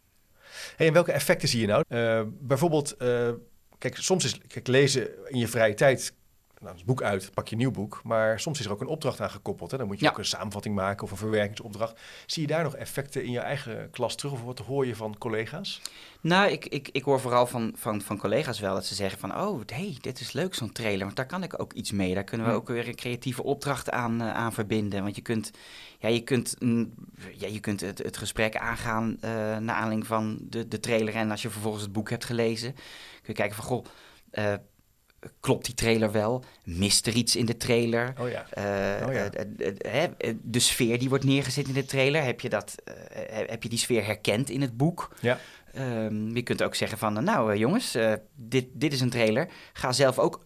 En 0.77 0.93
welke 0.93 1.11
effecten 1.11 1.47
zie 1.47 1.61
je 1.61 1.67
nou? 1.67 1.83
Eh, 1.87 2.21
bijvoorbeeld, 2.39 2.97
eh, 2.97 3.29
kijk, 3.77 3.95
soms 3.97 4.25
is 4.25 4.37
kijk, 4.47 4.67
lezen 4.67 5.09
in 5.27 5.39
je 5.39 5.47
vrije 5.47 5.73
tijd. 5.73 6.13
Nou, 6.59 6.75
het 6.75 6.85
boek 6.85 7.01
uit, 7.01 7.31
pak 7.33 7.47
je 7.47 7.51
een 7.51 7.61
nieuw 7.61 7.71
boek. 7.71 8.01
Maar 8.03 8.39
soms 8.39 8.59
is 8.59 8.65
er 8.65 8.71
ook 8.71 8.81
een 8.81 8.87
opdracht 8.87 9.21
aan 9.21 9.29
gekoppeld. 9.29 9.71
Hè? 9.71 9.77
Dan 9.77 9.87
moet 9.87 9.99
je 9.99 10.05
Ja. 10.05 10.11
ook 10.11 10.17
een 10.17 10.25
samenvatting 10.25 10.75
maken 10.75 11.03
of 11.03 11.11
een 11.11 11.17
verwerkingsopdracht. 11.17 11.99
Zie 12.25 12.41
je 12.41 12.47
daar 12.47 12.63
nog 12.63 12.75
effecten 12.75 13.23
in 13.23 13.31
je 13.31 13.39
eigen 13.39 13.89
klas 13.89 14.15
terug? 14.15 14.33
Of 14.33 14.43
wat 14.43 14.59
hoor 14.59 14.85
je 14.85 14.95
van 14.95 15.17
collega's? 15.17 15.81
Nou, 16.21 16.51
ik, 16.51 16.65
ik, 16.65 16.89
ik 16.91 17.03
hoor 17.03 17.19
vooral 17.19 17.47
van, 17.47 17.73
van, 17.75 18.01
van 18.01 18.17
collega's 18.17 18.59
wel 18.59 18.73
dat 18.73 18.85
ze 18.85 18.95
zeggen 18.95 19.19
van... 19.19 19.35
oh, 19.41 19.61
hey, 19.65 19.97
dit 20.01 20.19
is 20.19 20.31
leuk, 20.31 20.53
zo'n 20.55 20.71
trailer, 20.71 21.03
want 21.05 21.15
daar 21.15 21.25
kan 21.25 21.43
ik 21.43 21.61
ook 21.61 21.73
iets 21.73 21.91
mee. 21.91 22.13
Daar 22.13 22.23
kunnen 22.23 22.47
we 22.47 22.53
ook 22.53 22.67
weer 22.67 22.87
een 22.87 22.95
creatieve 22.95 23.43
opdracht 23.43 23.91
aan, 23.91 24.21
eh, 24.21 24.33
aan 24.33 24.53
verbinden. 24.53 25.03
Want 25.03 25.15
je 25.15 25.21
kunt, 25.21 25.51
ja, 25.99 26.09
je 26.09 26.21
kunt, 26.21 26.55
mm, 26.59 26.93
ja, 27.37 27.47
je 27.47 27.59
kunt 27.59 27.81
het, 27.81 27.97
het 27.97 28.17
gesprek 28.17 28.55
aangaan 28.57 29.17
eh 29.21 29.29
naar 29.57 29.75
aanleiding 29.75 30.07
van 30.07 30.37
de, 30.41 30.67
de 30.67 30.79
trailer... 30.79 31.15
en 31.15 31.31
als 31.31 31.41
je 31.41 31.49
vervolgens 31.49 31.83
het 31.83 31.91
boek 31.93 32.09
hebt 32.09 32.25
gelezen, 32.25 32.73
kun 32.73 32.83
je 33.25 33.33
kijken 33.33 33.55
van... 33.55 33.65
goh, 33.65 33.85
eh, 34.31 34.53
klopt 35.39 35.65
die 35.65 35.73
trailer 35.73 36.11
wel? 36.11 36.43
Mist 36.63 37.07
er 37.07 37.13
iets 37.13 37.35
in 37.35 37.45
de 37.45 37.57
trailer? 37.57 38.13
Oh 38.19 38.29
ja. 38.29 38.45
Eh, 38.49 39.07
Oh 39.07 39.13
ja. 39.13 39.29
eh, 39.31 40.03
eh, 40.03 40.35
de 40.41 40.59
sfeer 40.59 40.99
die 40.99 41.09
wordt 41.09 41.23
neergezet 41.23 41.67
in 41.67 41.73
de 41.73 41.85
trailer, 41.85 42.23
heb 42.23 42.41
je, 42.41 42.49
dat, 42.49 42.75
heb 43.47 43.63
je 43.63 43.69
die 43.69 43.77
sfeer 43.77 44.05
herkend 44.05 44.49
in 44.49 44.61
het 44.61 44.77
boek? 44.77 45.15
Ja. 45.21 45.39
Ehm, 45.73 46.35
je 46.35 46.41
kunt 46.41 46.63
ook 46.63 46.75
zeggen 46.75 46.97
van, 46.97 47.23
nou 47.23 47.57
jongens, 47.57 47.97
dit, 48.35 48.65
dit 48.73 48.93
is 48.93 49.01
een 49.01 49.09
trailer. 49.09 49.47
Ga 49.73 49.91
zelf 49.91 50.19
ook 50.19 50.45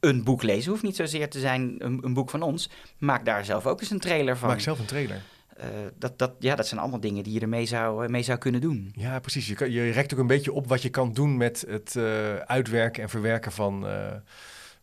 een 0.00 0.24
boek 0.24 0.42
lezen. 0.42 0.70
Hoeft 0.70 0.82
niet 0.82 0.96
zozeer 0.96 1.30
te 1.30 1.40
zijn 1.40 1.74
een, 1.78 1.98
een 2.02 2.14
boek 2.14 2.30
van 2.30 2.42
ons. 2.42 2.70
Maak 2.98 3.24
daar 3.24 3.44
zelf 3.44 3.66
ook 3.66 3.80
eens 3.80 3.90
een 3.90 3.98
trailer 4.00 4.36
van. 4.36 4.48
Maak 4.48 4.60
zelf 4.60 4.78
een 4.78 4.84
trailer. 4.84 5.22
Eh, 5.60 5.66
dat, 5.98 6.18
dat, 6.18 6.32
ja, 6.38 6.54
dat 6.54 6.66
zijn 6.66 6.80
allemaal 6.80 7.00
dingen 7.00 7.22
die 7.24 7.32
je 7.32 7.40
ermee 7.40 7.66
zou, 7.66 8.04
eh, 8.04 8.10
mee 8.10 8.22
zou 8.22 8.38
kunnen 8.38 8.60
doen. 8.60 8.92
Ja, 8.96 9.18
precies. 9.18 9.46
Je, 9.46 9.54
kan, 9.54 9.70
je 9.70 9.90
rekt 9.90 10.12
ook 10.14 10.18
een 10.20 10.26
beetje 10.26 10.52
op 10.52 10.66
wat 10.68 10.82
je 10.82 10.88
kan 10.88 11.12
doen 11.12 11.36
met 11.36 11.64
het 11.68 11.96
eh, 11.96 12.34
uitwerken 12.36 13.02
en 13.02 13.08
verwerken 13.08 13.52
van, 13.52 13.86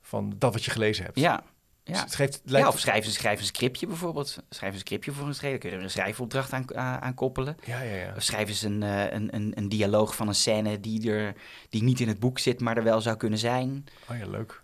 van 0.02 0.34
dat 0.38 0.54
wat 0.54 0.66
je 0.66 0.72
gelezen 0.72 1.04
hebt. 1.06 1.20
Ja, 1.20 1.44
Dus 1.84 1.98
ja. 1.98 2.04
het 2.04 2.16
geeft, 2.16 2.42
ja 2.46 2.52
lijkt, 2.52 2.68
of 2.68 2.80
schrijf, 2.80 3.06
een- 3.06 3.12
schrijf 3.12 3.40
een 3.40 3.46
scriptje 3.46 3.88
bijvoorbeeld. 3.88 4.38
Schrijf 4.50 4.74
een 4.74 4.80
scriptje 4.80 5.12
voor 5.12 5.28
een 5.28 5.34
trailer. 5.34 5.60
Kun 5.60 5.70
je 5.70 5.76
er 5.76 5.84
een 5.84 5.90
schrijfopdracht 5.90 6.54
aan, 6.54 6.76
aan, 6.76 7.14
koppelen. 7.14 7.58
ja, 7.66 7.82
ja, 7.82 7.96
ja. 7.96 8.14
Of 8.16 8.24
schrijf 8.24 8.48
eens 8.48 8.62
een, 8.62 8.82
een, 8.82 9.36
een, 9.36 9.52
een 9.56 9.70
dialoog 9.70 10.16
van 10.16 10.28
een 10.28 10.36
scène 10.36 10.80
die, 10.80 11.12
er, 11.12 11.34
die 11.70 11.84
niet 11.84 12.00
in 12.00 12.08
het 12.08 12.20
boek 12.20 12.40
zit, 12.40 12.60
maar 12.60 12.78
er 12.78 12.84
wel 12.84 13.02
zou 13.02 13.18
kunnen 13.18 13.40
zijn. 13.40 13.86
Oh 14.12 14.18
ja, 14.18 14.28
leuk. 14.28 14.62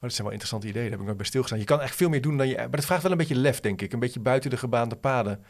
Ja. 0.00 0.06
Oh, 0.06 0.08
dat 0.08 0.12
zijn 0.12 0.22
wel 0.22 0.30
interessante 0.30 0.66
ideeën. 0.68 0.82
Daar 0.82 0.90
heb 0.90 1.00
ik 1.00 1.06
nooit 1.06 1.16
bij 1.16 1.26
stilgestaan. 1.26 1.58
Je 1.58 1.64
kan 1.64 1.80
echt 1.80 1.94
veel 1.96 2.08
meer 2.08 2.20
doen 2.22 2.36
dan 2.36 2.48
je... 2.48 2.56
Maar 2.56 2.70
dat 2.70 2.84
vraagt 2.84 3.02
wel 3.02 3.12
een 3.12 3.16
beetje 3.18 3.34
lef, 3.36 3.60
denk 3.60 3.82
ik. 3.82 3.92
Een 3.92 3.98
beetje 3.98 4.20
buiten 4.20 4.50
de 4.50 4.56
gebaande 4.56 4.96
paden 4.96 5.44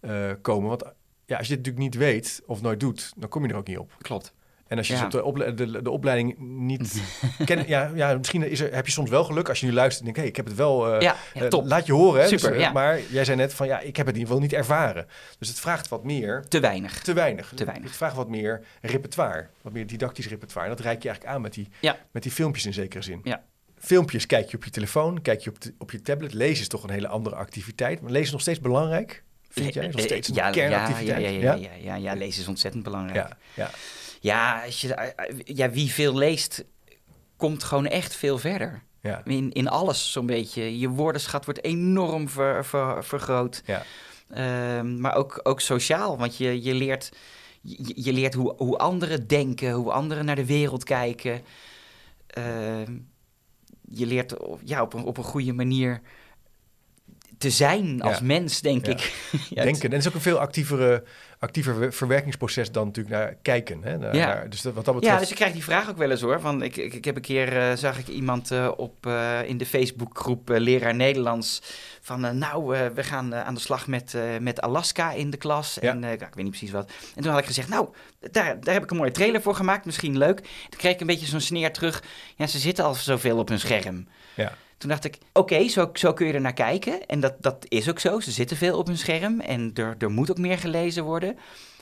eh, 0.00 0.30
komen. 0.42 0.68
Want 0.68 0.82
ja, 1.26 1.36
als 1.38 1.46
je 1.48 1.56
dit 1.56 1.64
natuurlijk 1.66 1.94
niet 1.94 2.02
weet 2.02 2.42
of 2.46 2.62
nooit 2.62 2.80
doet, 2.80 3.12
dan 3.16 3.28
kom 3.28 3.44
je 3.44 3.50
er 3.52 3.56
ook 3.56 3.66
niet 3.66 3.78
op. 3.78 3.92
Klopt. 3.98 4.34
En 4.66 4.78
als 4.78 4.86
je 4.86 4.92
Ja. 4.94 4.98
dus 4.98 5.06
op 5.08 5.20
de, 5.20 5.24
ople- 5.24 5.54
de, 5.54 5.82
de 5.82 5.90
opleiding 5.90 6.38
niet 6.38 7.02
kent... 7.44 7.68
Ja, 7.68 7.90
ja, 7.94 8.16
misschien 8.16 8.50
is 8.50 8.60
er, 8.60 8.74
heb 8.74 8.86
je 8.86 8.92
soms 8.92 9.10
wel 9.10 9.24
geluk 9.24 9.48
als 9.48 9.60
je 9.60 9.66
nu 9.66 9.72
luistert 9.72 9.98
en 9.98 10.04
denkt... 10.04 10.20
hé, 10.20 10.26
ik 10.26 10.36
heb 10.36 10.46
het 10.46 10.54
wel... 10.54 10.86
eh, 10.94 11.00
Ja, 11.00 11.16
ja 11.34 11.40
eh, 11.42 11.48
top. 11.48 11.66
laat 11.66 11.86
je 11.86 11.92
horen, 11.92 12.20
hè. 12.22 12.28
Super, 12.28 12.52
Dus, 12.52 12.60
ja. 12.60 12.72
Maar 12.72 13.00
jij 13.10 13.24
zei 13.24 13.36
net 13.36 13.54
van, 13.54 13.66
ja, 13.66 13.80
ik 13.80 13.96
heb 13.96 14.06
het 14.06 14.14
in 14.14 14.20
ieder 14.20 14.34
geval 14.34 14.40
niet 14.40 14.52
ervaren. 14.52 15.06
Dus 15.38 15.48
het 15.48 15.60
vraagt 15.60 15.88
wat 15.88 16.04
meer... 16.04 16.44
Te 16.48 16.60
weinig. 16.60 17.02
Te 17.02 17.12
weinig. 17.12 17.52
Te 17.54 17.64
weinig. 17.64 17.86
Het 17.88 17.96
vraagt 17.96 18.16
wat 18.16 18.28
meer 18.28 18.64
repertoire. 18.80 19.46
Wat 19.62 19.72
meer 19.72 19.86
didactisch 19.86 20.28
repertoire. 20.28 20.70
En 20.70 20.76
dat 20.76 20.84
reik 20.84 21.02
je 21.02 21.08
eigenlijk 21.08 21.36
aan 21.36 21.42
met 21.42 21.52
die, 21.54 21.68
met 22.10 22.22
die 22.22 22.32
filmpjes 22.32 22.66
in 22.66 22.72
zekere 22.72 23.02
zin. 23.02 23.20
Ja. 23.24 23.42
Filmpjes 23.84 24.26
kijk 24.26 24.50
je 24.50 24.56
op 24.56 24.64
je 24.64 24.70
telefoon, 24.70 25.22
kijk 25.22 25.40
je 25.40 25.50
op, 25.50 25.60
de- 25.60 25.74
op 25.78 25.90
je 25.90 26.02
tablet. 26.02 26.32
Lezen 26.34 26.60
is 26.62 26.68
toch 26.68 26.82
een 26.82 26.90
hele 26.90 27.08
andere 27.08 27.34
activiteit. 27.36 28.00
Maar 28.00 28.10
lezen 28.10 28.26
is 28.26 28.32
nog 28.32 28.40
steeds 28.40 28.60
belangrijk, 28.60 29.22
vind 29.48 29.74
jij? 29.74 29.86
Is 29.86 29.92
nog 29.92 30.00
Eh, 30.00 30.06
steeds 30.06 30.28
een 30.28 30.34
ja, 30.34 30.50
kernactiviteit? 30.50 31.20
Ja, 31.22 31.28
ja, 31.28 31.38
ja, 31.38 31.54
ja, 31.54 31.70
ja, 31.82 31.94
ja, 31.94 32.14
lezen 32.14 32.42
is 32.42 32.48
ontzettend 32.48 32.82
belangrijk. 32.82 33.28
ja, 33.28 33.36
ja. 33.54 33.70
Ja, 34.20 34.64
als 34.64 34.80
je, 34.80 34.94
eh, 34.94 35.26
eh, 35.28 35.36
ja, 35.44 35.70
wie 35.70 35.90
veel 35.92 36.16
leest, 36.16 36.64
komt 37.36 37.62
gewoon 37.62 37.86
echt 37.86 38.14
veel 38.16 38.38
verder. 38.38 38.82
ja. 39.00 39.22
In, 39.24 39.52
in 39.52 39.68
alles 39.68 40.12
zo'n 40.12 40.26
beetje. 40.26 40.78
Je 40.78 40.88
woordenschat 40.88 41.44
wordt 41.44 41.64
enorm 41.64 42.28
ver- 42.28 42.64
ver- 42.64 43.04
vergroot. 43.04 43.62
ja. 43.64 43.82
Ehm, 44.30 45.00
maar 45.00 45.14
ook, 45.14 45.40
ook 45.42 45.60
sociaal, 45.60 46.18
want 46.18 46.36
je, 46.36 46.62
je 46.62 46.74
leert, 46.74 47.10
je, 47.62 47.92
je 48.02 48.12
leert 48.12 48.34
hoe, 48.34 48.54
hoe 48.56 48.78
anderen 48.78 49.26
denken, 49.26 49.72
hoe 49.72 49.92
anderen 49.92 50.24
naar 50.24 50.36
de 50.36 50.46
wereld 50.46 50.84
kijken. 50.84 51.42
Ehm, 52.26 52.92
je 53.94 54.06
leert 54.06 54.36
ja, 54.64 54.82
op, 54.82 54.94
een, 54.94 55.04
op 55.04 55.18
een 55.18 55.24
goede 55.24 55.52
manier 55.52 56.00
te 57.42 57.50
zijn 57.50 58.02
als 58.02 58.18
Ja. 58.18 58.24
mens, 58.24 58.60
denk 58.60 58.86
Ja. 58.86 58.92
ik. 58.92 59.00
Ja, 59.50 59.62
Denken. 59.62 59.82
En 59.82 59.90
het 59.90 60.00
is 60.00 60.08
ook 60.08 60.14
een 60.14 60.20
veel 60.20 60.38
actievere, 60.38 61.04
actiever 61.38 61.78
we- 61.78 61.92
verwerkingsproces 61.92 62.70
dan 62.72 62.86
natuurlijk 62.86 63.14
naar 63.16 63.34
kijken. 63.42 63.82
Hè? 63.82 63.98
Naar, 63.98 64.16
Ja. 64.16 64.26
naar- 64.26 64.50
dus 64.50 64.60
dat, 64.62 64.74
wat 64.74 64.84
dat 64.84 64.94
betreft... 64.94 65.14
Ja, 65.14 65.20
dus 65.20 65.30
ik 65.30 65.36
krijg 65.36 65.52
die 65.52 65.62
vraag 65.64 65.90
ook 65.90 65.96
wel 65.96 66.10
eens 66.10 66.20
hoor. 66.20 66.40
Van, 66.40 66.62
ik, 66.62 66.76
ik, 66.76 66.94
ik 66.94 67.04
heb 67.04 67.16
een 67.16 67.22
keer, 67.22 67.56
eh, 67.58 67.76
zag 67.76 67.98
ik 67.98 68.08
iemand 68.08 68.50
eh, 68.50 68.70
op, 68.76 69.06
eh, 69.06 69.38
in 69.44 69.58
de 69.58 69.66
Facebookgroep 69.66 70.48
Leraar 70.48 70.94
Nederlands... 70.94 71.62
van 72.00 72.38
nou, 72.38 72.66
we 72.94 73.02
gaan 73.04 73.34
aan 73.34 73.54
de 73.54 73.60
slag 73.60 73.86
met, 73.86 74.16
met 74.40 74.60
Alaska 74.60 75.12
in 75.12 75.30
de 75.30 75.36
klas. 75.36 75.78
Ja. 75.80 75.90
En 75.90 76.04
ik 76.04 76.18
weet 76.20 76.34
niet 76.36 76.48
precies 76.48 76.70
wat. 76.70 76.90
En 77.14 77.22
toen 77.22 77.30
had 77.32 77.40
ik 77.40 77.46
gezegd, 77.46 77.68
nou, 77.68 77.88
daar, 78.30 78.60
daar 78.60 78.74
heb 78.74 78.82
ik 78.82 78.90
een 78.90 78.96
mooie 78.96 79.10
trailer 79.10 79.42
voor 79.42 79.54
gemaakt. 79.54 79.84
Misschien 79.84 80.18
leuk. 80.18 80.36
Toen 80.38 80.78
kreeg 80.78 80.92
ik 80.92 81.00
een 81.00 81.06
beetje 81.06 81.26
zo'n 81.26 81.40
sneer 81.40 81.72
terug. 81.72 82.02
Ja, 82.36 82.46
ze 82.46 82.58
zitten 82.58 82.84
al 82.84 82.94
zoveel 82.94 83.38
op 83.38 83.48
hun 83.48 83.58
scherm. 83.60 84.08
Ja. 84.34 84.52
Toen 84.82 84.90
dacht 84.90 85.04
ik, 85.04 85.18
oké, 85.32 85.68
zo, 85.68 85.90
zo 85.92 86.12
kun 86.12 86.26
je 86.26 86.32
er 86.32 86.40
naar 86.40 86.52
kijken. 86.52 87.06
En 87.06 87.20
dat, 87.20 87.34
dat 87.40 87.64
is 87.68 87.88
ook 87.90 87.98
zo. 87.98 88.20
Ze 88.20 88.30
zitten 88.30 88.56
veel 88.56 88.78
op 88.78 88.86
hun 88.86 88.98
scherm. 88.98 89.40
En 89.40 89.70
er, 89.74 89.94
er 89.98 90.10
moet 90.10 90.30
ook 90.30 90.38
meer 90.38 90.58
gelezen 90.58 91.04
worden. 91.04 91.38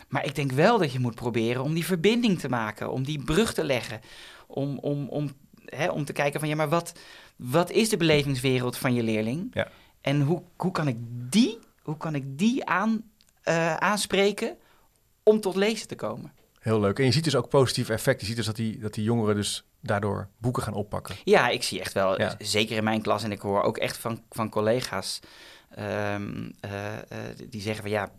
Maar 0.09 0.25
ik 0.25 0.35
denk 0.35 0.53
wel 0.53 0.79
dat 0.79 0.93
je 0.93 0.99
moet 0.99 1.15
proberen 1.15 1.63
om 1.63 1.75
die 1.75 1.85
verbinding 1.85 2.39
te 2.39 2.49
maken. 2.49 2.91
Om 2.91 3.05
die 3.05 3.25
brug 3.25 3.55
te 3.55 3.65
leggen. 3.65 4.01
Om, 4.47 4.79
om, 4.79 5.09
om 5.09 5.31
hè, 5.65 5.89
om 5.89 6.05
te 6.05 6.13
kijken 6.13 6.41
van 6.41 6.49
ja, 6.49 6.55
maar 6.55 6.69
wat, 6.69 6.93
wat 7.37 7.71
is 7.71 7.89
de 7.89 7.97
belevingswereld 7.97 8.77
van 8.77 8.95
je 8.95 9.03
leerling? 9.03 9.51
Ja. 9.53 9.69
En 10.01 10.21
hoe, 10.21 10.43
hoe 10.57 10.73
kan 10.73 10.89
ik 10.89 10.97
die, 11.31 11.59
hoe 11.83 11.97
kan 11.97 12.15
ik 12.15 12.39
die 12.39 12.65
aan, 12.65 13.03
eh, 13.43 13.77
aanspreken 13.77 14.57
om 15.23 15.41
tot 15.41 15.57
lezen 15.57 15.89
te 15.89 15.97
komen? 15.97 16.33
Heel 16.59 16.81
leuk. 16.81 16.99
En 16.99 17.05
je 17.05 17.13
ziet 17.13 17.25
dus 17.25 17.37
ook 17.37 17.49
positief 17.49 17.89
effect. 17.89 18.21
Je 18.21 18.27
ziet 18.27 18.37
dus 18.37 18.47
dat 18.47 18.57
die, 18.57 18.79
dat 18.79 18.95
die 18.95 19.05
jongeren 19.05 19.35
dus 19.35 19.65
daardoor 19.81 20.29
boeken 20.39 20.63
gaan 20.63 20.75
oppakken. 20.75 21.17
Ja, 21.25 21.49
ik 21.49 21.63
zie 21.63 21.81
echt 21.81 21.93
wel, 21.93 22.21
Ja. 22.21 22.35
zeker 22.39 22.77
in 22.77 22.85
mijn 22.85 23.03
klas, 23.03 23.23
en 23.23 23.33
ik 23.33 23.41
hoor 23.41 23.63
ook 23.63 23.79
echt 23.79 23.97
van, 23.97 24.23
van 24.31 24.49
collega's 24.49 25.21
ehm, 25.75 26.51
eh, 26.61 26.93
eh, 26.97 27.03
die 27.49 27.61
zeggen 27.61 27.83
van 27.83 27.91
ja, 27.91 28.11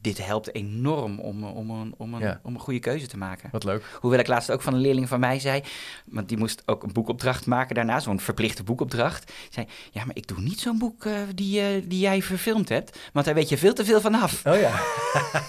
dit 0.00 0.26
helpt 0.26 0.54
enorm 0.54 1.18
om, 1.20 1.44
om, 1.44 1.70
een, 1.70 1.94
om, 1.96 2.14
een, 2.14 2.20
Ja. 2.20 2.40
om 2.42 2.54
een 2.54 2.60
goede 2.60 2.78
keuze 2.80 3.06
te 3.06 3.16
maken. 3.16 3.48
Wat 3.52 3.64
leuk. 3.64 3.84
Hoewel 4.00 4.18
ik 4.20 4.26
laatst 4.26 4.50
ook 4.50 4.62
van 4.62 4.74
een 4.74 4.80
leerling 4.80 5.08
van 5.08 5.20
mij 5.20 5.38
zei, 5.38 5.62
want 6.06 6.28
die 6.28 6.38
moest 6.38 6.62
ook 6.66 6.82
een 6.82 6.92
boekopdracht 6.92 7.46
maken 7.46 7.74
daarna, 7.74 8.00
zo'n 8.00 8.20
verplichte 8.20 8.62
boekopdracht. 8.62 9.32
Zei, 9.50 9.66
ja, 9.90 10.04
maar 10.04 10.16
ik 10.16 10.26
doe 10.26 10.40
niet 10.40 10.60
zo'n 10.60 10.78
boek 10.78 11.04
eh, 11.04 11.12
die, 11.34 11.86
die 11.86 11.98
jij 12.00 12.22
verfilmd 12.22 12.68
hebt, 12.68 12.98
want 13.12 13.26
daar 13.26 13.34
weet 13.34 13.48
je 13.48 13.58
veel 13.58 13.74
te 13.74 13.84
veel 13.84 14.00
van 14.00 14.14
af. 14.14 14.46
Oh 14.46 14.60
ja, 14.60 14.80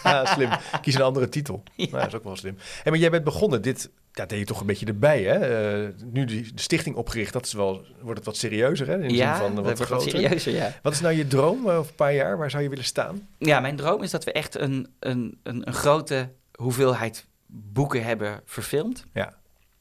Ja, 0.03 0.25
slim. 0.35 0.49
Kies 0.81 0.95
een 0.95 1.01
andere 1.01 1.29
titel. 1.29 1.63
Ja. 1.75 1.85
Nou, 1.85 1.97
dat 1.99 2.07
is 2.07 2.15
ook 2.15 2.23
wel 2.23 2.35
slim. 2.35 2.57
Hey, 2.83 2.91
maar 2.91 3.01
jij 3.01 3.09
bent 3.11 3.23
begonnen, 3.23 3.61
dit 3.61 3.89
ja, 4.11 4.25
deed 4.25 4.39
je 4.39 4.45
toch 4.45 4.59
een 4.59 4.65
beetje 4.65 4.85
erbij, 4.85 5.23
hè? 5.23 5.35
Eh, 5.35 5.93
nu 6.11 6.25
die, 6.25 6.53
de 6.53 6.61
stichting 6.61 6.95
opgericht, 6.95 7.33
dat 7.33 7.45
is 7.45 7.53
wel, 7.53 7.85
wordt 8.01 8.17
het 8.17 8.25
wat 8.25 8.37
serieuzer, 8.37 8.87
hè? 8.87 9.01
In 9.01 9.07
de 9.07 9.13
ja, 9.13 9.35
zin 9.35 9.41
van 9.41 9.49
eh, 9.49 9.55
dat 9.55 9.65
wat 9.65 9.77
wordt 9.77 9.91
wat 9.91 10.01
serieuzer, 10.01 10.53
ja. 10.53 10.73
Wat 10.81 10.93
is 10.93 11.01
nou 11.01 11.15
je 11.15 11.27
droom 11.27 11.69
eh, 11.69 11.77
over 11.77 11.89
een 11.89 11.95
paar 11.95 12.13
jaar? 12.13 12.37
Waar 12.37 12.49
zou 12.49 12.63
je 12.63 12.69
willen 12.69 12.83
staan? 12.83 13.27
Ja, 13.37 13.59
mijn 13.59 13.75
droom 13.75 14.03
is 14.03 14.11
dat 14.11 14.23
we 14.23 14.31
echt 14.31 14.59
een, 14.59 14.93
een, 14.99 15.39
een, 15.43 15.67
een 15.67 15.73
grote 15.73 16.29
hoeveelheid 16.55 17.25
boeken 17.45 18.03
hebben 18.03 18.41
verfilmd. 18.45 19.05
Ja. 19.13 19.33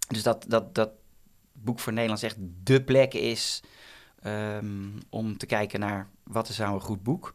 Dus 0.08 0.22
dat, 0.22 0.44
dat, 0.48 0.74
dat 0.74 0.90
Boek 1.52 1.80
voor 1.80 1.92
Nederlands 1.92 2.22
echt 2.22 2.36
dé 2.38 2.80
plek 2.80 3.14
is 3.14 3.62
ehm, 4.22 4.88
om 5.08 5.38
te 5.38 5.46
kijken 5.46 5.80
naar 5.80 6.08
wat 6.22 6.48
is 6.48 6.58
nou 6.58 6.74
een 6.74 6.80
goed 6.80 7.02
boek. 7.02 7.34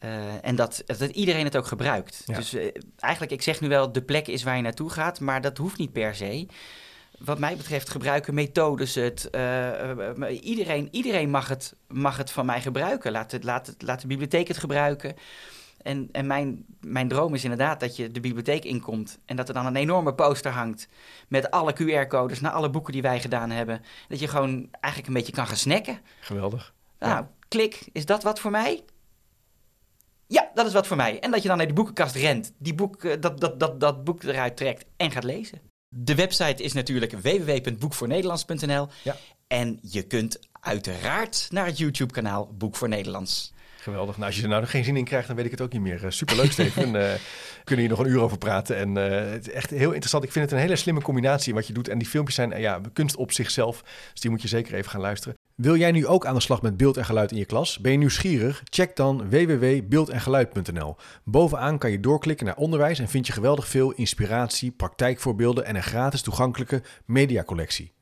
Eh, 0.00 0.44
en 0.44 0.56
dat, 0.56 0.82
dat 0.86 1.00
iedereen 1.00 1.44
het 1.44 1.56
ook 1.56 1.66
gebruikt. 1.66 2.22
Ja. 2.26 2.36
Dus 2.36 2.54
eh, 2.54 2.68
eigenlijk, 2.96 3.32
ik 3.32 3.42
zeg 3.42 3.60
nu 3.60 3.68
wel, 3.68 3.92
de 3.92 4.02
plek 4.02 4.26
is 4.26 4.42
waar 4.42 4.56
je 4.56 4.62
naartoe 4.62 4.90
gaat, 4.90 5.20
maar 5.20 5.40
dat 5.40 5.58
hoeft 5.58 5.78
niet 5.78 5.92
per 5.92 6.14
se. 6.14 6.46
Wat 7.18 7.38
mij 7.38 7.56
betreft 7.56 7.90
gebruiken 7.90 8.34
methodes 8.34 8.94
het. 8.94 9.30
eh, 9.30 10.44
iedereen, 10.44 10.88
iedereen 10.90 11.30
mag, 11.30 11.48
het, 11.48 11.74
mag 11.88 12.16
het 12.16 12.30
van 12.30 12.46
mij 12.46 12.60
gebruiken. 12.60 13.12
Laat, 13.12 13.32
het, 13.32 13.44
laat, 13.44 13.66
het, 13.66 13.82
laat 13.82 14.00
de 14.00 14.06
bibliotheek 14.06 14.48
het 14.48 14.58
gebruiken. 14.58 15.14
En, 15.82 16.08
en 16.12 16.26
mijn, 16.26 16.64
mijn 16.80 17.08
droom 17.08 17.34
is 17.34 17.42
inderdaad 17.42 17.80
dat 17.80 17.96
je 17.96 18.10
de 18.10 18.20
bibliotheek 18.20 18.64
inkomt 18.64 19.18
en 19.26 19.36
dat 19.36 19.48
er 19.48 19.54
dan 19.54 19.66
een 19.66 19.76
enorme 19.76 20.14
poster 20.14 20.50
hangt 20.52 20.88
met 21.28 21.50
alle 21.50 21.72
QR-codes 21.72 22.40
naar 22.40 22.52
alle 22.52 22.70
boeken 22.70 22.92
die 22.92 23.02
wij 23.02 23.20
gedaan 23.20 23.50
hebben. 23.50 23.82
Dat 24.08 24.20
je 24.20 24.28
gewoon 24.28 24.68
eigenlijk 24.70 25.06
een 25.06 25.18
beetje 25.18 25.32
kan 25.32 25.46
gaan 25.46 25.56
snacken. 25.56 25.98
Geweldig. 26.20 26.72
Nou, 26.98 27.12
Ja. 27.12 27.30
klik, 27.48 27.88
is 27.92 28.06
dat 28.06 28.22
wat 28.22 28.40
voor 28.40 28.50
mij? 28.50 28.84
Ja, 30.30 30.50
dat 30.54 30.66
is 30.66 30.72
wat 30.72 30.86
voor 30.86 30.96
mij. 30.96 31.20
En 31.20 31.30
dat 31.30 31.42
je 31.42 31.48
dan 31.48 31.56
naar 31.56 31.66
de 31.66 31.72
boekenkast 31.72 32.14
rent, 32.14 32.52
die 32.58 32.74
boek, 32.74 33.04
eh, 33.04 33.20
dat, 33.20 33.40
dat, 33.40 33.60
dat, 33.60 33.80
dat 33.80 34.04
boek 34.04 34.22
eruit 34.22 34.56
trekt 34.56 34.84
en 34.96 35.10
gaat 35.10 35.24
lezen. 35.24 35.60
De 35.88 36.14
website 36.14 36.62
is 36.62 36.72
natuurlijk 36.72 37.12
www.boekvoornederlands.nl. 37.12 38.88
Ja. 39.02 39.16
En 39.46 39.78
je 39.82 40.02
kunt 40.02 40.38
uiteraard 40.60 41.48
naar 41.50 41.66
het 41.66 41.78
YouTube-kanaal 41.78 42.54
Boek 42.58 42.76
voor 42.76 42.88
Nederlands. 42.88 43.52
Geweldig. 43.80 44.16
Nou, 44.16 44.26
als 44.26 44.36
je 44.36 44.42
er 44.42 44.48
nou 44.48 44.60
nog 44.60 44.70
geen 44.70 44.84
zin 44.84 44.96
in 44.96 45.04
krijgt, 45.04 45.26
dan 45.26 45.36
weet 45.36 45.44
ik 45.44 45.50
het 45.50 45.60
ook 45.60 45.72
niet 45.72 45.80
meer. 45.80 46.04
Eh, 46.04 46.10
superleuk, 46.10 46.52
Steven. 46.52 46.94
Eh, 47.00 47.12
we 47.12 47.64
kunnen 47.64 47.86
hier 47.86 47.96
nog 47.96 48.06
een 48.06 48.12
uur 48.12 48.20
over 48.20 48.38
praten. 48.38 48.76
En 48.76 48.96
eh, 48.96 49.30
het 49.30 49.46
is 49.46 49.52
echt 49.52 49.70
heel 49.70 49.90
interessant. 49.90 50.24
Ik 50.24 50.32
vind 50.32 50.44
het 50.44 50.54
een 50.54 50.60
hele 50.60 50.76
slimme 50.76 51.02
combinatie 51.02 51.54
wat 51.54 51.66
je 51.66 51.72
doet. 51.72 51.88
En 51.88 51.98
die 51.98 52.08
filmpjes 52.08 52.34
zijn 52.34 52.60
ja, 52.60 52.80
kunst 52.92 53.16
op 53.16 53.32
zichzelf. 53.32 53.82
Dus 54.12 54.20
die 54.20 54.30
moet 54.30 54.42
je 54.42 54.48
zeker 54.48 54.74
even 54.74 54.90
gaan 54.90 55.00
luisteren. 55.00 55.34
Wil 55.60 55.76
jij 55.76 55.92
nu 55.92 56.06
ook 56.06 56.26
aan 56.26 56.34
de 56.34 56.40
slag 56.40 56.62
met 56.62 56.76
beeld 56.76 56.96
en 56.96 57.04
geluid 57.04 57.32
in 57.32 57.38
je 57.38 57.44
klas? 57.44 57.78
Ben 57.78 57.92
je 57.92 57.98
nieuwsgierig? 57.98 58.62
Check 58.64 58.96
dan 58.96 59.28
www.beeldengeluid.nl. 59.28 60.96
Bovenaan 61.24 61.78
kan 61.78 61.90
je 61.90 62.00
doorklikken 62.00 62.46
naar 62.46 62.56
onderwijs 62.56 62.98
en 62.98 63.08
vind 63.08 63.26
je 63.26 63.32
geweldig 63.32 63.68
veel 63.68 63.92
inspiratie, 63.92 64.70
praktijkvoorbeelden 64.70 65.64
en 65.64 65.76
een 65.76 65.82
gratis 65.82 66.22
toegankelijke 66.22 66.82
mediacollectie. 67.04 67.92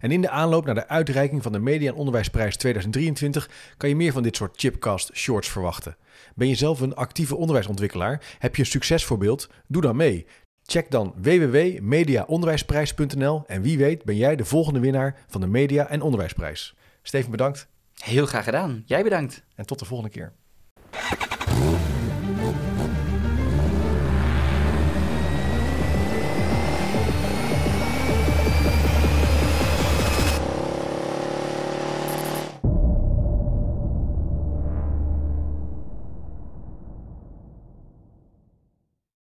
En 0.00 0.10
in 0.10 0.20
de 0.20 0.28
aanloop 0.28 0.64
naar 0.64 0.74
de 0.74 0.88
uitreiking 0.88 1.42
van 1.42 1.52
de 1.52 1.58
Media 1.58 1.90
en 1.90 1.96
Onderwijsprijs 1.96 2.56
2023 2.56 3.50
kan 3.76 3.88
je 3.88 3.96
meer 3.96 4.12
van 4.12 4.22
dit 4.22 4.36
soort 4.36 4.60
chipcast 4.60 5.10
shorts 5.14 5.48
verwachten. 5.48 5.96
Ben 6.34 6.48
je 6.48 6.54
zelf 6.54 6.80
een 6.80 6.94
actieve 6.94 7.36
onderwijsontwikkelaar? 7.36 8.36
Heb 8.38 8.56
je 8.56 8.62
een 8.62 8.68
succesvoorbeeld? 8.68 9.50
Doe 9.66 9.82
dan 9.82 9.96
mee. 9.96 10.26
Check 10.62 10.90
dan 10.90 11.14
www.mediaonderwijsprijs.nl 11.16 13.42
en 13.46 13.62
wie 13.62 13.78
weet 13.78 14.04
ben 14.04 14.16
jij 14.16 14.36
de 14.36 14.44
volgende 14.44 14.80
winnaar 14.80 15.24
van 15.28 15.40
de 15.40 15.46
Media 15.46 15.88
en 15.88 16.02
Onderwijsprijs. 16.02 16.74
Steven, 17.02 17.30
bedankt. 17.30 17.68
Heel 17.94 18.26
graag 18.26 18.44
gedaan. 18.44 18.82
Jij 18.86 19.02
bedankt. 19.02 19.42
En 19.54 19.66
tot 19.66 19.78
de 19.78 19.84
volgende 19.84 20.12
keer. 20.12 20.32